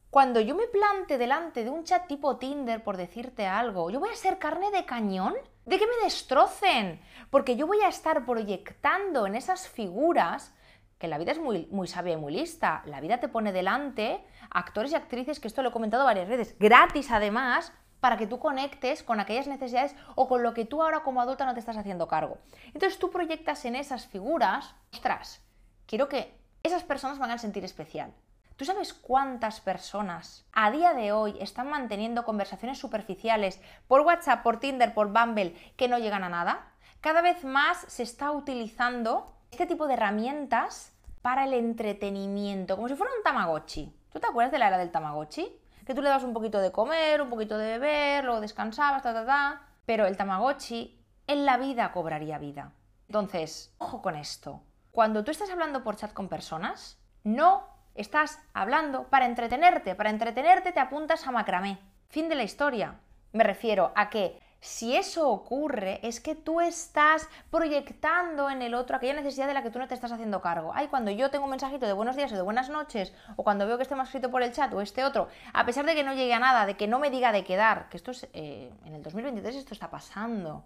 cuando 0.09 0.41
yo 0.41 0.55
me 0.55 0.69
plante 0.69 1.19
delante 1.19 1.65
de 1.65 1.71
un 1.71 1.83
chat 1.83 2.07
tipo 2.07 2.37
Tinder 2.37 2.85
por 2.85 2.97
decirte 2.97 3.45
algo, 3.45 3.91
yo 3.91 3.99
voy 3.99 4.11
a 4.11 4.15
ser 4.15 4.39
carne 4.39 4.71
de 4.71 4.85
cañón 4.85 5.35
de 5.65 5.79
que 5.81 5.87
me 5.89 6.05
destrocen, 6.05 7.01
porque 7.29 7.57
yo 7.57 7.67
voy 7.67 7.81
a 7.81 7.89
estar 7.89 8.25
proyectando 8.25 9.27
en 9.27 9.35
esas 9.35 9.69
figuras 9.69 10.55
que 11.01 11.09
la 11.09 11.19
vida 11.19 11.33
es 11.33 11.41
muy, 11.41 11.67
muy 11.73 11.89
sabia 11.89 12.15
y 12.15 12.17
muy 12.17 12.33
lista. 12.33 12.83
La 12.87 13.01
vida 13.01 13.19
te 13.19 13.29
pone 13.29 13.53
delante 13.53 14.25
actores 14.49 14.93
y 14.93 14.95
actrices, 14.95 15.41
que 15.41 15.49
esto 15.49 15.63
lo 15.63 15.71
he 15.71 15.73
comentado 15.73 16.05
varias 16.05 16.29
veces, 16.29 16.57
gratis 16.57 17.11
además, 17.11 17.73
para 18.01 18.17
que 18.17 18.27
tú 18.27 18.39
conectes 18.39 19.03
con 19.03 19.21
aquellas 19.21 19.47
necesidades 19.47 19.95
o 20.15 20.29
con 20.29 20.43
lo 20.43 20.55
que 20.55 20.65
tú 20.65 20.83
ahora 20.83 21.03
como 21.03 21.21
adulta 21.21 21.47
no 21.47 21.55
te 21.55 21.61
estás 21.61 21.77
haciendo 21.77 22.09
cargo. 22.09 22.39
Entonces 22.75 22.99
tú 22.99 23.11
proyectas 23.11 23.65
en 23.65 23.77
esas 23.77 24.07
figuras, 24.07 24.75
ostras, 24.93 25.43
quiero 25.87 26.09
que 26.09 26.39
esas 26.63 26.83
personas 26.83 27.19
me 27.19 27.25
hagan 27.25 27.39
sentir 27.39 27.65
especial. 27.65 28.13
¿Tú 28.57 28.65
sabes 28.65 28.95
cuántas 28.95 29.61
personas 29.61 30.47
a 30.53 30.71
día 30.71 30.95
de 30.95 31.13
hoy 31.13 31.37
están 31.41 31.69
manteniendo 31.69 32.25
conversaciones 32.25 32.79
superficiales 32.79 33.61
por 33.87 34.01
WhatsApp, 34.01 34.43
por 34.43 34.61
Tinder, 34.61 34.95
por 34.95 35.13
Bumble, 35.13 35.55
que 35.77 35.89
no 35.89 35.99
llegan 35.99 36.25
a 36.25 36.31
nada? 36.31 36.73
Cada 37.03 37.21
vez 37.21 37.45
más 37.45 37.85
se 37.87 38.03
está 38.03 38.33
utilizando 38.33 39.37
este 39.51 39.67
tipo 39.67 39.87
de 39.87 39.95
herramientas 39.95 40.93
para 41.21 41.45
el 41.45 41.53
entretenimiento, 41.53 42.77
como 42.77 42.89
si 42.89 42.95
fuera 42.95 43.13
un 43.15 43.23
Tamagotchi. 43.23 43.95
¿Tú 44.11 44.21
te 44.21 44.27
acuerdas 44.27 44.53
de 44.53 44.59
la 44.59 44.69
era 44.69 44.79
del 44.79 44.91
Tamagotchi? 44.91 45.61
Que 45.87 45.95
tú 45.95 46.03
le 46.03 46.09
das 46.09 46.25
un 46.25 46.35
poquito 46.35 46.61
de 46.61 46.73
comer, 46.73 47.23
un 47.23 47.31
poquito 47.31 47.57
de 47.57 47.79
beber, 47.79 48.25
luego 48.25 48.41
descansabas, 48.41 49.03
ta, 49.03 49.15
ta, 49.15 49.25
ta. 49.25 49.63
Pero 49.87 50.05
el 50.05 50.17
Tamagotchi 50.17 51.01
en 51.29 51.47
la 51.47 51.57
vida 51.57 51.93
cobraría 51.93 52.39
vida. 52.39 52.73
Entonces, 53.07 53.73
ojo 53.79 54.03
con 54.03 54.17
esto. 54.17 54.61
Cuando 54.91 55.23
tú 55.23 55.31
estás 55.31 55.51
hablando 55.51 55.85
por 55.85 55.97
chat 55.97 56.13
con 56.13 56.29
personas, 56.29 56.99
no 57.23 57.69
estás 57.95 58.41
hablando 58.53 59.05
para 59.05 59.27
entretenerte. 59.27 59.95
Para 59.95 60.11
entretenerte 60.11 60.73
te 60.73 60.81
apuntas 60.81 61.27
a 61.27 61.31
macramé. 61.31 61.79
Fin 62.09 62.29
de 62.29 62.35
la 62.35 62.43
historia. 62.43 62.99
Me 63.33 63.45
refiero 63.45 63.93
a 63.95 64.11
que 64.11 64.41
si 64.67 64.97
eso 64.97 65.31
ocurre, 65.31 66.01
es 66.03 66.19
que 66.19 66.35
tú 66.35 66.61
estás 66.61 67.29
proyectando 67.53 68.51
en 68.51 68.63
el 68.63 68.75
otro 68.75 68.97
aquella 68.97 69.15
necesidad 69.15 69.47
de 69.47 69.55
la 69.55 69.63
que 69.63 69.71
tú 69.71 69.79
no 69.79 69.87
te 69.87 69.95
estás 69.95 70.11
haciendo 70.11 70.41
cargo. 70.41 70.73
Ay, 70.75 70.89
cuando 70.89 71.13
yo 71.13 71.31
tengo 71.31 71.45
un 71.45 71.53
mensajito 71.53 71.87
de 71.87 71.93
buenos 71.93 72.17
días 72.17 72.33
o 72.33 72.35
de 72.35 72.43
buenas 72.43 72.69
noches, 72.69 73.15
o 73.37 73.45
cuando 73.45 73.65
veo 73.65 73.77
que 73.77 73.85
este 73.85 73.95
me 73.95 74.01
ha 74.01 74.05
escrito 74.05 74.29
por 74.29 74.43
el 74.43 74.51
chat 74.51 74.73
o 74.75 74.81
este 74.81 75.05
otro, 75.05 75.29
a 75.53 75.65
pesar 75.65 75.87
de 75.87 75.95
que 75.95 76.03
no 76.03 76.15
llegue 76.15 76.35
a 76.35 76.41
nada, 76.41 76.67
de 76.67 76.77
que 76.77 76.89
no 76.89 76.99
me 76.99 77.11
diga 77.11 77.31
de 77.31 77.45
quedar, 77.45 77.89
que 77.89 77.97
esto 77.97 78.11
es, 78.11 78.29
eh, 78.33 78.75
en 78.85 78.95
el 78.97 79.05
2023 79.05 79.55
esto 79.55 79.73
está 79.73 79.89
pasando. 79.89 80.65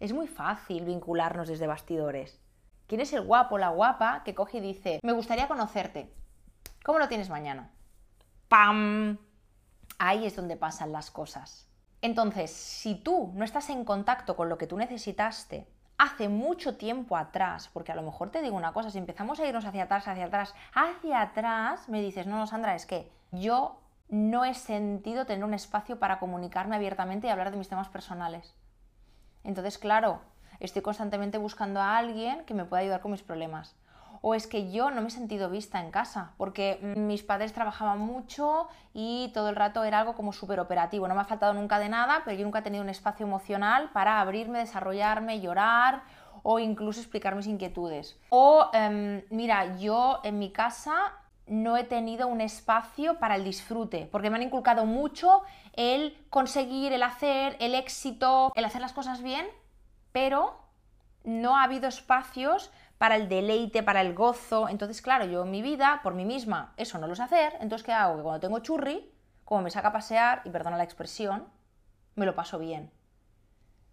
Es 0.00 0.12
muy 0.12 0.26
fácil 0.26 0.84
vincularnos 0.84 1.46
desde 1.46 1.68
bastidores. 1.68 2.40
¿Quién 2.88 3.00
es 3.00 3.12
el 3.12 3.22
guapo, 3.22 3.58
la 3.58 3.68
guapa 3.68 4.24
que 4.24 4.34
coge 4.34 4.58
y 4.58 4.60
dice, 4.60 4.98
me 5.04 5.12
gustaría 5.12 5.46
conocerte? 5.46 6.12
¿Cómo 6.84 6.98
lo 6.98 7.06
tienes 7.06 7.30
mañana? 7.30 7.70
¡Pam! 8.48 9.18
Ahí 9.98 10.26
es 10.26 10.34
donde 10.34 10.56
pasan 10.56 10.90
las 10.90 11.12
cosas. 11.12 11.65
Entonces, 12.02 12.50
si 12.50 12.94
tú 12.94 13.32
no 13.34 13.44
estás 13.44 13.70
en 13.70 13.84
contacto 13.84 14.36
con 14.36 14.48
lo 14.48 14.58
que 14.58 14.66
tú 14.66 14.76
necesitaste 14.76 15.66
hace 15.98 16.28
mucho 16.28 16.76
tiempo 16.76 17.16
atrás, 17.16 17.70
porque 17.72 17.92
a 17.92 17.94
lo 17.94 18.02
mejor 18.02 18.30
te 18.30 18.42
digo 18.42 18.56
una 18.56 18.72
cosa, 18.72 18.90
si 18.90 18.98
empezamos 18.98 19.40
a 19.40 19.46
irnos 19.46 19.64
hacia 19.64 19.84
atrás, 19.84 20.06
hacia 20.06 20.26
atrás, 20.26 20.54
hacia 20.74 21.22
atrás, 21.22 21.88
me 21.88 22.02
dices, 22.02 22.26
no, 22.26 22.36
no, 22.36 22.46
Sandra, 22.46 22.74
es 22.74 22.86
que 22.86 23.10
yo 23.32 23.80
no 24.08 24.44
he 24.44 24.54
sentido 24.54 25.26
tener 25.26 25.44
un 25.44 25.54
espacio 25.54 25.98
para 25.98 26.18
comunicarme 26.18 26.76
abiertamente 26.76 27.26
y 27.26 27.30
hablar 27.30 27.50
de 27.50 27.56
mis 27.56 27.68
temas 27.68 27.88
personales. 27.88 28.54
Entonces, 29.42 29.78
claro, 29.78 30.20
estoy 30.60 30.82
constantemente 30.82 31.38
buscando 31.38 31.80
a 31.80 31.96
alguien 31.96 32.44
que 32.44 32.54
me 32.54 32.64
pueda 32.64 32.82
ayudar 32.82 33.00
con 33.00 33.12
mis 33.12 33.22
problemas 33.22 33.74
o 34.20 34.34
es 34.34 34.46
que 34.46 34.70
yo 34.70 34.90
no 34.90 35.00
me 35.00 35.08
he 35.08 35.10
sentido 35.10 35.50
vista 35.50 35.80
en 35.80 35.90
casa, 35.90 36.32
porque 36.36 36.78
mis 36.96 37.22
padres 37.22 37.52
trabajaban 37.52 37.98
mucho 37.98 38.68
y 38.94 39.30
todo 39.34 39.48
el 39.48 39.56
rato 39.56 39.84
era 39.84 40.00
algo 40.00 40.14
como 40.14 40.32
súper 40.32 40.60
operativo. 40.60 41.08
No 41.08 41.14
me 41.14 41.20
ha 41.20 41.24
faltado 41.24 41.54
nunca 41.54 41.78
de 41.78 41.88
nada, 41.88 42.22
pero 42.24 42.36
yo 42.36 42.44
nunca 42.44 42.60
he 42.60 42.62
tenido 42.62 42.82
un 42.82 42.90
espacio 42.90 43.26
emocional 43.26 43.90
para 43.92 44.20
abrirme, 44.20 44.58
desarrollarme, 44.58 45.40
llorar 45.40 46.02
o 46.42 46.58
incluso 46.58 47.00
explicar 47.00 47.34
mis 47.34 47.46
inquietudes. 47.46 48.18
O, 48.30 48.70
em, 48.72 49.22
mira, 49.30 49.76
yo 49.78 50.20
en 50.22 50.38
mi 50.38 50.52
casa 50.52 51.12
no 51.46 51.76
he 51.76 51.84
tenido 51.84 52.26
un 52.26 52.40
espacio 52.40 53.18
para 53.18 53.36
el 53.36 53.44
disfrute, 53.44 54.08
porque 54.10 54.30
me 54.30 54.36
han 54.36 54.42
inculcado 54.42 54.84
mucho 54.84 55.42
el 55.74 56.16
conseguir, 56.30 56.92
el 56.92 57.02
hacer, 57.02 57.56
el 57.60 57.74
éxito, 57.74 58.52
el 58.54 58.64
hacer 58.64 58.80
las 58.80 58.92
cosas 58.92 59.22
bien, 59.22 59.46
pero 60.12 60.58
no 61.24 61.56
ha 61.56 61.64
habido 61.64 61.88
espacios 61.88 62.70
para 62.98 63.16
el 63.16 63.28
deleite, 63.28 63.82
para 63.82 64.00
el 64.00 64.14
gozo. 64.14 64.68
Entonces, 64.68 65.02
claro, 65.02 65.24
yo 65.24 65.42
en 65.42 65.50
mi 65.50 65.62
vida, 65.62 66.00
por 66.02 66.14
mí 66.14 66.24
misma, 66.24 66.72
eso 66.76 66.98
no 66.98 67.06
lo 67.06 67.14
sé 67.14 67.22
hacer. 67.22 67.54
Entonces, 67.60 67.84
¿qué 67.84 67.92
hago? 67.92 68.16
Que 68.16 68.22
cuando 68.22 68.40
tengo 68.40 68.58
churri, 68.60 69.12
como 69.44 69.62
me 69.62 69.70
saca 69.70 69.88
a 69.88 69.92
pasear, 69.92 70.42
y 70.44 70.50
perdona 70.50 70.76
la 70.76 70.84
expresión, 70.84 71.46
me 72.14 72.26
lo 72.26 72.34
paso 72.34 72.58
bien. 72.58 72.90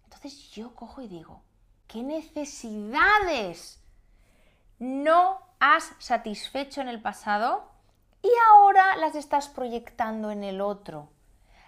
Entonces 0.04 0.50
yo 0.52 0.74
cojo 0.74 1.02
y 1.02 1.08
digo, 1.08 1.42
¿qué 1.86 2.02
necesidades 2.02 3.82
no 4.78 5.38
has 5.60 5.92
satisfecho 5.98 6.80
en 6.80 6.88
el 6.88 7.02
pasado 7.02 7.70
y 8.22 8.30
ahora 8.50 8.96
las 8.96 9.14
estás 9.14 9.48
proyectando 9.48 10.30
en 10.30 10.44
el 10.44 10.60
otro? 10.60 11.10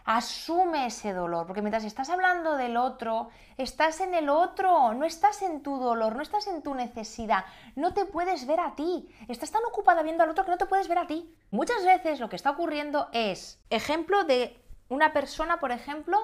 Asume 0.06 0.86
ese 0.86 1.12
dolor, 1.12 1.48
porque 1.48 1.62
mientras 1.62 1.82
estás 1.82 2.10
hablando 2.10 2.56
del 2.56 2.76
otro, 2.76 3.28
estás 3.56 4.00
en 4.00 4.14
el 4.14 4.28
otro, 4.28 4.94
no 4.94 5.04
estás 5.04 5.42
en 5.42 5.64
tu 5.64 5.78
dolor, 5.78 6.14
no 6.14 6.22
estás 6.22 6.46
en 6.46 6.62
tu 6.62 6.76
necesidad, 6.76 7.44
no 7.74 7.92
te 7.92 8.04
puedes 8.04 8.46
ver 8.46 8.60
a 8.60 8.76
ti, 8.76 9.12
estás 9.26 9.50
tan 9.50 9.64
ocupada 9.64 10.04
viendo 10.04 10.22
al 10.22 10.30
otro 10.30 10.44
que 10.44 10.52
no 10.52 10.58
te 10.58 10.66
puedes 10.66 10.86
ver 10.86 10.98
a 10.98 11.08
ti. 11.08 11.34
Muchas 11.50 11.84
veces 11.84 12.20
lo 12.20 12.28
que 12.28 12.36
está 12.36 12.50
ocurriendo 12.50 13.08
es, 13.12 13.60
ejemplo 13.68 14.22
de 14.22 14.62
una 14.88 15.12
persona, 15.12 15.58
por 15.58 15.72
ejemplo, 15.72 16.18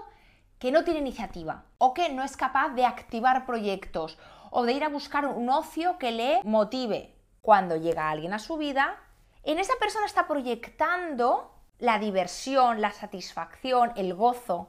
que 0.61 0.71
no 0.71 0.85
tiene 0.85 1.01
iniciativa 1.01 1.65
o 1.79 1.93
que 1.93 2.09
no 2.09 2.23
es 2.23 2.37
capaz 2.37 2.69
de 2.69 2.87
activar 2.87 3.47
proyectos 3.47 4.17
o 4.53 4.63
de 4.63 4.75
ir 4.75 4.85
a 4.85 4.91
buscar 4.91 5.27
un 5.27 5.51
ocio 5.51 5.99
que 5.99 6.13
le 6.13 6.41
motive. 6.45 7.17
Cuando 7.41 7.75
llega 7.75 8.11
alguien 8.11 8.33
a 8.33 8.39
su 8.39 8.57
vida, 8.57 8.97
en 9.43 9.59
esa 9.59 9.75
persona 9.81 10.07
está 10.07 10.29
proyectando 10.29 11.52
la 11.83 11.99
diversión, 11.99 12.81
la 12.81 12.93
satisfacción, 12.93 13.91
el 13.97 14.15
gozo. 14.15 14.69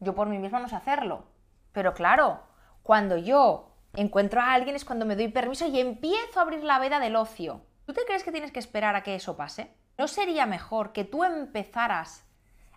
Yo 0.00 0.14
por 0.14 0.26
mí 0.26 0.38
misma 0.38 0.58
no 0.58 0.70
sé 0.70 0.76
hacerlo. 0.76 1.26
Pero 1.72 1.92
claro, 1.92 2.40
cuando 2.82 3.18
yo 3.18 3.74
encuentro 3.92 4.40
a 4.40 4.54
alguien 4.54 4.74
es 4.74 4.86
cuando 4.86 5.04
me 5.04 5.16
doy 5.16 5.28
permiso 5.28 5.66
y 5.66 5.78
empiezo 5.78 6.40
a 6.40 6.42
abrir 6.42 6.64
la 6.64 6.78
veda 6.78 6.98
del 6.98 7.16
ocio. 7.16 7.60
¿Tú 7.84 7.92
te 7.92 8.06
crees 8.06 8.24
que 8.24 8.32
tienes 8.32 8.52
que 8.52 8.58
esperar 8.58 8.96
a 8.96 9.02
que 9.02 9.14
eso 9.14 9.36
pase? 9.36 9.76
¿No 9.98 10.08
sería 10.08 10.46
mejor 10.46 10.92
que 10.92 11.04
tú 11.04 11.24
empezaras 11.24 12.24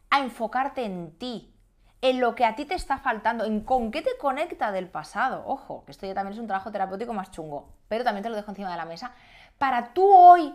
a 0.10 0.20
enfocarte 0.20 0.84
en 0.84 1.18
ti, 1.18 1.56
en 2.02 2.20
lo 2.20 2.36
que 2.36 2.44
a 2.44 2.56
ti 2.56 2.66
te 2.66 2.76
está 2.76 2.98
faltando, 2.98 3.46
en 3.46 3.62
con 3.62 3.92
qué 3.92 4.02
te 4.02 4.18
conecta 4.20 4.74
del 4.74 4.90
pasado? 4.90 5.42
Ojo, 5.46 5.86
que 5.86 5.94
esto 5.94 6.06
ya 6.06 6.14
también 6.14 6.34
es 6.34 6.40
un 6.40 6.48
trabajo 6.48 6.70
terapéutico 6.70 7.14
más 7.14 7.32
chungo, 7.32 7.70
pero 7.88 8.04
también 8.04 8.24
te 8.24 8.30
lo 8.30 8.36
dejo 8.36 8.52
encima 8.52 8.72
de 8.72 8.76
la 8.76 8.84
mesa, 8.84 9.14
para 9.58 9.94
tú 9.94 10.06
hoy 10.06 10.54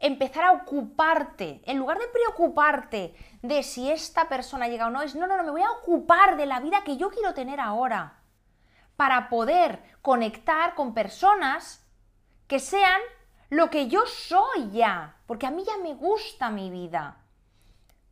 empezar 0.00 0.44
a 0.44 0.52
ocuparte, 0.52 1.62
en 1.64 1.78
lugar 1.78 1.98
de 1.98 2.08
preocuparte 2.08 3.14
de 3.42 3.62
si 3.62 3.90
esta 3.90 4.28
persona 4.28 4.68
llega 4.68 4.86
o 4.86 4.90
no, 4.90 5.02
es 5.02 5.14
no, 5.14 5.26
no, 5.26 5.36
no, 5.36 5.44
me 5.44 5.50
voy 5.50 5.62
a 5.62 5.70
ocupar 5.70 6.36
de 6.36 6.46
la 6.46 6.60
vida 6.60 6.84
que 6.84 6.96
yo 6.96 7.10
quiero 7.10 7.34
tener 7.34 7.60
ahora, 7.60 8.20
para 8.96 9.28
poder 9.28 9.82
conectar 10.02 10.74
con 10.74 10.94
personas 10.94 11.86
que 12.46 12.58
sean 12.58 13.00
lo 13.50 13.70
que 13.70 13.88
yo 13.88 14.04
soy 14.06 14.70
ya, 14.72 15.16
porque 15.26 15.46
a 15.46 15.50
mí 15.50 15.64
ya 15.64 15.76
me 15.78 15.94
gusta 15.94 16.50
mi 16.50 16.70
vida. 16.70 17.18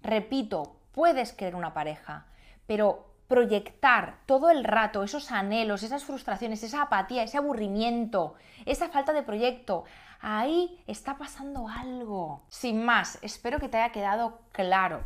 Repito, 0.02 0.76
puedes 0.92 1.32
querer 1.32 1.56
una 1.56 1.74
pareja, 1.74 2.26
pero 2.66 3.15
proyectar 3.28 4.18
todo 4.26 4.50
el 4.50 4.64
rato 4.64 5.02
esos 5.02 5.32
anhelos, 5.32 5.82
esas 5.82 6.04
frustraciones, 6.04 6.62
esa 6.62 6.82
apatía, 6.82 7.22
ese 7.22 7.38
aburrimiento, 7.38 8.34
esa 8.64 8.88
falta 8.88 9.12
de 9.12 9.22
proyecto, 9.22 9.84
ahí 10.20 10.82
está 10.86 11.18
pasando 11.18 11.68
algo. 11.68 12.44
Sin 12.48 12.84
más, 12.84 13.18
espero 13.22 13.58
que 13.58 13.68
te 13.68 13.78
haya 13.78 13.92
quedado 13.92 14.40
claro 14.52 15.04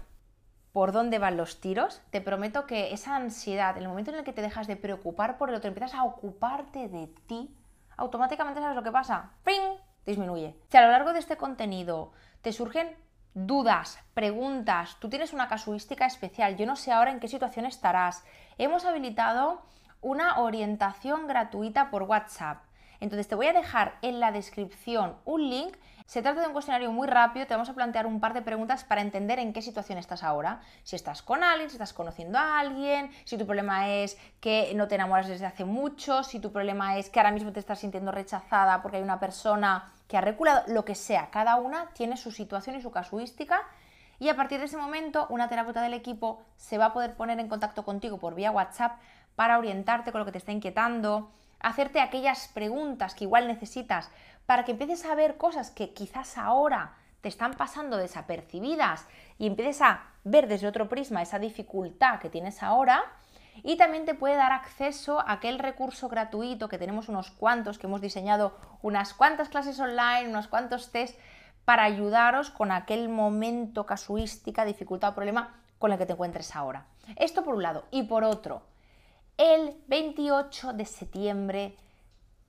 por 0.72 0.92
dónde 0.92 1.18
van 1.18 1.36
los 1.36 1.60
tiros. 1.60 2.02
Te 2.10 2.20
prometo 2.20 2.66
que 2.66 2.92
esa 2.92 3.16
ansiedad, 3.16 3.76
en 3.76 3.82
el 3.82 3.88
momento 3.88 4.10
en 4.10 4.18
el 4.18 4.24
que 4.24 4.32
te 4.32 4.42
dejas 4.42 4.66
de 4.66 4.76
preocupar 4.76 5.38
por 5.38 5.48
el 5.48 5.56
otro, 5.56 5.68
empiezas 5.68 5.94
a 5.94 6.04
ocuparte 6.04 6.88
de 6.88 7.08
ti, 7.26 7.54
automáticamente 7.96 8.60
sabes 8.60 8.76
lo 8.76 8.82
que 8.82 8.92
pasa. 8.92 9.32
¡Ping! 9.44 9.78
Disminuye. 10.06 10.56
Si 10.68 10.76
a 10.76 10.82
lo 10.82 10.90
largo 10.90 11.12
de 11.12 11.18
este 11.18 11.36
contenido 11.36 12.12
te 12.40 12.52
surgen 12.52 12.96
dudas, 13.34 13.98
preguntas, 14.14 14.96
tú 15.00 15.08
tienes 15.08 15.32
una 15.32 15.48
casuística 15.48 16.06
especial, 16.06 16.56
yo 16.56 16.66
no 16.66 16.76
sé 16.76 16.92
ahora 16.92 17.10
en 17.10 17.20
qué 17.20 17.28
situación 17.28 17.66
estarás. 17.66 18.24
Hemos 18.58 18.84
habilitado 18.84 19.62
una 20.00 20.38
orientación 20.38 21.26
gratuita 21.26 21.90
por 21.90 22.04
WhatsApp. 22.04 22.62
Entonces 23.00 23.28
te 23.28 23.34
voy 23.34 23.46
a 23.46 23.52
dejar 23.52 23.96
en 24.02 24.20
la 24.20 24.32
descripción 24.32 25.16
un 25.24 25.48
link. 25.48 25.76
Se 26.10 26.22
trata 26.22 26.40
de 26.40 26.48
un 26.48 26.52
cuestionario 26.52 26.90
muy 26.90 27.06
rápido, 27.06 27.46
te 27.46 27.54
vamos 27.54 27.68
a 27.68 27.72
plantear 27.72 28.04
un 28.04 28.18
par 28.18 28.34
de 28.34 28.42
preguntas 28.42 28.82
para 28.82 29.00
entender 29.00 29.38
en 29.38 29.52
qué 29.52 29.62
situación 29.62 29.96
estás 29.96 30.24
ahora. 30.24 30.60
Si 30.82 30.96
estás 30.96 31.22
con 31.22 31.44
alguien, 31.44 31.70
si 31.70 31.76
estás 31.76 31.92
conociendo 31.92 32.36
a 32.36 32.58
alguien, 32.58 33.12
si 33.22 33.38
tu 33.38 33.46
problema 33.46 33.88
es 33.88 34.18
que 34.40 34.72
no 34.74 34.88
te 34.88 34.96
enamoras 34.96 35.28
desde 35.28 35.46
hace 35.46 35.64
mucho, 35.64 36.24
si 36.24 36.40
tu 36.40 36.50
problema 36.50 36.98
es 36.98 37.10
que 37.10 37.20
ahora 37.20 37.30
mismo 37.30 37.52
te 37.52 37.60
estás 37.60 37.78
sintiendo 37.78 38.10
rechazada 38.10 38.82
porque 38.82 38.96
hay 38.96 39.04
una 39.04 39.20
persona 39.20 39.92
que 40.08 40.16
ha 40.16 40.20
reculado, 40.20 40.64
lo 40.66 40.84
que 40.84 40.96
sea. 40.96 41.30
Cada 41.30 41.54
una 41.54 41.90
tiene 41.90 42.16
su 42.16 42.32
situación 42.32 42.74
y 42.74 42.82
su 42.82 42.90
casuística. 42.90 43.62
Y 44.18 44.30
a 44.30 44.34
partir 44.34 44.58
de 44.58 44.64
ese 44.64 44.78
momento, 44.78 45.28
una 45.30 45.48
terapeuta 45.48 45.80
del 45.80 45.94
equipo 45.94 46.42
se 46.56 46.76
va 46.76 46.86
a 46.86 46.92
poder 46.92 47.14
poner 47.14 47.38
en 47.38 47.46
contacto 47.46 47.84
contigo 47.84 48.18
por 48.18 48.34
vía 48.34 48.50
WhatsApp 48.50 48.98
para 49.36 49.58
orientarte 49.60 50.10
con 50.10 50.18
lo 50.18 50.24
que 50.24 50.32
te 50.32 50.38
está 50.38 50.50
inquietando, 50.50 51.30
hacerte 51.60 52.00
aquellas 52.00 52.48
preguntas 52.48 53.14
que 53.14 53.24
igual 53.24 53.46
necesitas 53.46 54.10
para 54.50 54.64
que 54.64 54.72
empieces 54.72 55.04
a 55.04 55.14
ver 55.14 55.36
cosas 55.36 55.70
que 55.70 55.94
quizás 55.94 56.36
ahora 56.36 56.96
te 57.20 57.28
están 57.28 57.54
pasando 57.54 57.98
desapercibidas 57.98 59.06
y 59.38 59.46
empieces 59.46 59.80
a 59.80 60.08
ver 60.24 60.48
desde 60.48 60.66
otro 60.66 60.88
prisma 60.88 61.22
esa 61.22 61.38
dificultad 61.38 62.18
que 62.18 62.30
tienes 62.30 62.60
ahora. 62.64 63.04
Y 63.62 63.76
también 63.76 64.06
te 64.06 64.14
puede 64.14 64.34
dar 64.34 64.50
acceso 64.50 65.20
a 65.20 65.34
aquel 65.34 65.60
recurso 65.60 66.08
gratuito 66.08 66.68
que 66.68 66.78
tenemos 66.78 67.08
unos 67.08 67.30
cuantos, 67.30 67.78
que 67.78 67.86
hemos 67.86 68.00
diseñado 68.00 68.58
unas 68.82 69.14
cuantas 69.14 69.50
clases 69.50 69.78
online, 69.78 70.30
unos 70.30 70.48
cuantos 70.48 70.90
test 70.90 71.16
para 71.64 71.84
ayudaros 71.84 72.50
con 72.50 72.72
aquel 72.72 73.08
momento 73.08 73.86
casuística, 73.86 74.64
dificultad 74.64 75.10
o 75.10 75.14
problema 75.14 75.60
con 75.78 75.92
el 75.92 75.98
que 75.98 76.06
te 76.06 76.14
encuentres 76.14 76.56
ahora. 76.56 76.86
Esto 77.14 77.44
por 77.44 77.54
un 77.54 77.62
lado. 77.62 77.84
Y 77.92 78.02
por 78.02 78.24
otro, 78.24 78.62
el 79.36 79.80
28 79.86 80.72
de 80.72 80.86
septiembre 80.86 81.76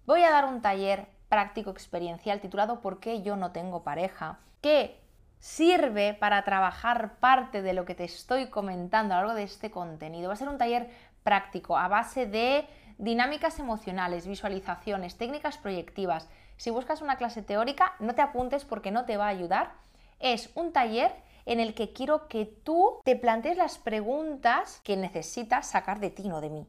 voy 0.08 0.24
a 0.24 0.32
dar 0.32 0.46
un 0.46 0.64
taller 0.64 1.21
práctico 1.32 1.72
experiencial 1.72 2.42
titulado 2.42 2.82
¿Por 2.82 3.00
qué 3.00 3.22
yo 3.22 3.38
no 3.38 3.54
tengo 3.54 3.84
pareja? 3.84 4.40
que 4.60 5.00
sirve 5.40 6.14
para 6.14 6.44
trabajar 6.44 7.16
parte 7.20 7.62
de 7.62 7.72
lo 7.72 7.86
que 7.86 7.96
te 7.96 8.04
estoy 8.04 8.48
comentando 8.48 9.14
a 9.14 9.22
lo 9.22 9.28
largo 9.28 9.38
de 9.38 9.44
este 9.44 9.72
contenido. 9.72 10.28
Va 10.28 10.34
a 10.34 10.38
ser 10.38 10.50
un 10.50 10.58
taller 10.58 10.90
práctico 11.24 11.78
a 11.78 11.88
base 11.88 12.26
de 12.26 12.68
dinámicas 12.98 13.60
emocionales, 13.60 14.28
visualizaciones, 14.28 15.18
técnicas 15.18 15.58
proyectivas. 15.58 16.30
Si 16.58 16.70
buscas 16.70 17.02
una 17.02 17.16
clase 17.16 17.42
teórica, 17.42 17.94
no 18.00 18.14
te 18.14 18.22
apuntes 18.22 18.66
porque 18.66 18.92
no 18.92 19.06
te 19.06 19.16
va 19.16 19.26
a 19.26 19.30
ayudar. 19.30 19.72
Es 20.20 20.52
un 20.54 20.74
taller 20.74 21.12
en 21.46 21.62
el 21.62 21.74
que 21.74 21.94
quiero 21.94 22.28
que 22.28 22.46
tú 22.46 23.00
te 23.06 23.16
plantees 23.16 23.58
las 23.58 23.78
preguntas 23.78 24.82
que 24.84 24.98
necesitas 24.98 25.68
sacar 25.68 26.02
de 26.02 26.10
ti, 26.12 26.28
no 26.28 26.42
de 26.42 26.50
mí. 26.50 26.68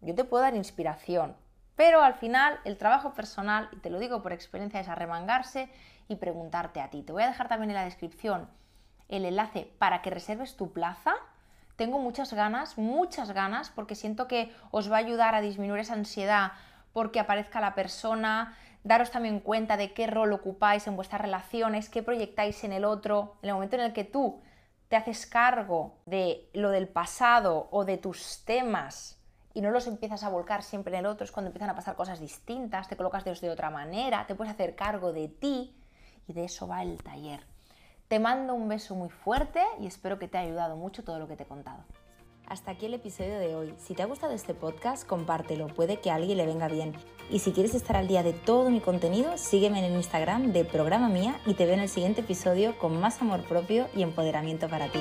Yo 0.00 0.14
te 0.16 0.24
puedo 0.24 0.42
dar 0.42 0.56
inspiración, 0.56 1.36
pero 1.80 2.02
al 2.02 2.12
final 2.12 2.60
el 2.66 2.76
trabajo 2.76 3.14
personal, 3.14 3.70
y 3.72 3.76
te 3.76 3.88
lo 3.88 3.98
digo 3.98 4.20
por 4.20 4.34
experiencia, 4.34 4.80
es 4.80 4.88
arremangarse 4.88 5.70
y 6.08 6.16
preguntarte 6.16 6.78
a 6.82 6.90
ti. 6.90 7.02
Te 7.02 7.10
voy 7.14 7.22
a 7.22 7.28
dejar 7.28 7.48
también 7.48 7.70
en 7.70 7.76
la 7.76 7.84
descripción 7.84 8.50
el 9.08 9.24
enlace 9.24 9.72
para 9.78 10.02
que 10.02 10.10
reserves 10.10 10.58
tu 10.58 10.74
plaza. 10.74 11.14
Tengo 11.76 11.98
muchas 11.98 12.34
ganas, 12.34 12.76
muchas 12.76 13.32
ganas, 13.32 13.70
porque 13.70 13.94
siento 13.94 14.28
que 14.28 14.54
os 14.70 14.92
va 14.92 14.96
a 14.96 14.98
ayudar 14.98 15.34
a 15.34 15.40
disminuir 15.40 15.80
esa 15.80 15.94
ansiedad 15.94 16.52
porque 16.92 17.18
aparezca 17.18 17.62
la 17.62 17.74
persona, 17.74 18.58
daros 18.84 19.10
también 19.10 19.40
cuenta 19.40 19.78
de 19.78 19.94
qué 19.94 20.06
rol 20.06 20.34
ocupáis 20.34 20.86
en 20.86 20.96
vuestras 20.96 21.22
relaciones, 21.22 21.88
qué 21.88 22.02
proyectáis 22.02 22.62
en 22.62 22.74
el 22.74 22.84
otro, 22.84 23.38
en 23.40 23.48
el 23.48 23.54
momento 23.54 23.76
en 23.76 23.82
el 23.84 23.94
que 23.94 24.04
tú 24.04 24.42
te 24.88 24.96
haces 24.96 25.24
cargo 25.24 25.96
de 26.04 26.50
lo 26.52 26.68
del 26.68 26.88
pasado 26.88 27.68
o 27.70 27.86
de 27.86 27.96
tus 27.96 28.44
temas 28.44 29.19
y 29.54 29.60
no 29.60 29.70
los 29.70 29.86
empiezas 29.86 30.22
a 30.22 30.28
volcar 30.28 30.62
siempre 30.62 30.94
en 30.94 31.00
el 31.00 31.06
otro, 31.06 31.24
es 31.24 31.32
cuando 31.32 31.48
empiezan 31.48 31.70
a 31.70 31.74
pasar 31.74 31.96
cosas 31.96 32.20
distintas, 32.20 32.88
te 32.88 32.96
colocas 32.96 33.24
de 33.24 33.50
otra 33.50 33.70
manera, 33.70 34.26
te 34.26 34.34
puedes 34.34 34.52
hacer 34.52 34.74
cargo 34.74 35.12
de 35.12 35.28
ti 35.28 35.74
y 36.26 36.32
de 36.32 36.44
eso 36.44 36.68
va 36.68 36.82
el 36.82 37.02
taller. 37.02 37.44
Te 38.08 38.18
mando 38.18 38.54
un 38.54 38.68
beso 38.68 38.94
muy 38.94 39.08
fuerte 39.08 39.62
y 39.80 39.86
espero 39.86 40.18
que 40.18 40.28
te 40.28 40.38
haya 40.38 40.48
ayudado 40.48 40.76
mucho 40.76 41.04
todo 41.04 41.18
lo 41.18 41.28
que 41.28 41.36
te 41.36 41.44
he 41.44 41.46
contado. 41.46 41.84
Hasta 42.46 42.72
aquí 42.72 42.86
el 42.86 42.94
episodio 42.94 43.38
de 43.38 43.54
hoy. 43.54 43.74
Si 43.78 43.94
te 43.94 44.02
ha 44.02 44.06
gustado 44.06 44.32
este 44.32 44.54
podcast, 44.54 45.06
compártelo, 45.06 45.68
puede 45.68 46.00
que 46.00 46.10
a 46.10 46.16
alguien 46.16 46.36
le 46.36 46.46
venga 46.46 46.66
bien. 46.66 46.94
Y 47.30 47.38
si 47.38 47.52
quieres 47.52 47.76
estar 47.76 47.96
al 47.96 48.08
día 48.08 48.24
de 48.24 48.32
todo 48.32 48.70
mi 48.70 48.80
contenido, 48.80 49.38
sígueme 49.38 49.78
en 49.78 49.84
el 49.84 49.92
Instagram 49.92 50.52
de 50.52 50.64
Programa 50.64 51.08
Mía 51.08 51.38
y 51.46 51.54
te 51.54 51.64
veo 51.64 51.74
en 51.74 51.80
el 51.80 51.88
siguiente 51.88 52.22
episodio 52.22 52.76
con 52.76 52.98
más 52.98 53.22
amor 53.22 53.44
propio 53.44 53.86
y 53.94 54.02
empoderamiento 54.02 54.68
para 54.68 54.88
ti. 54.88 54.98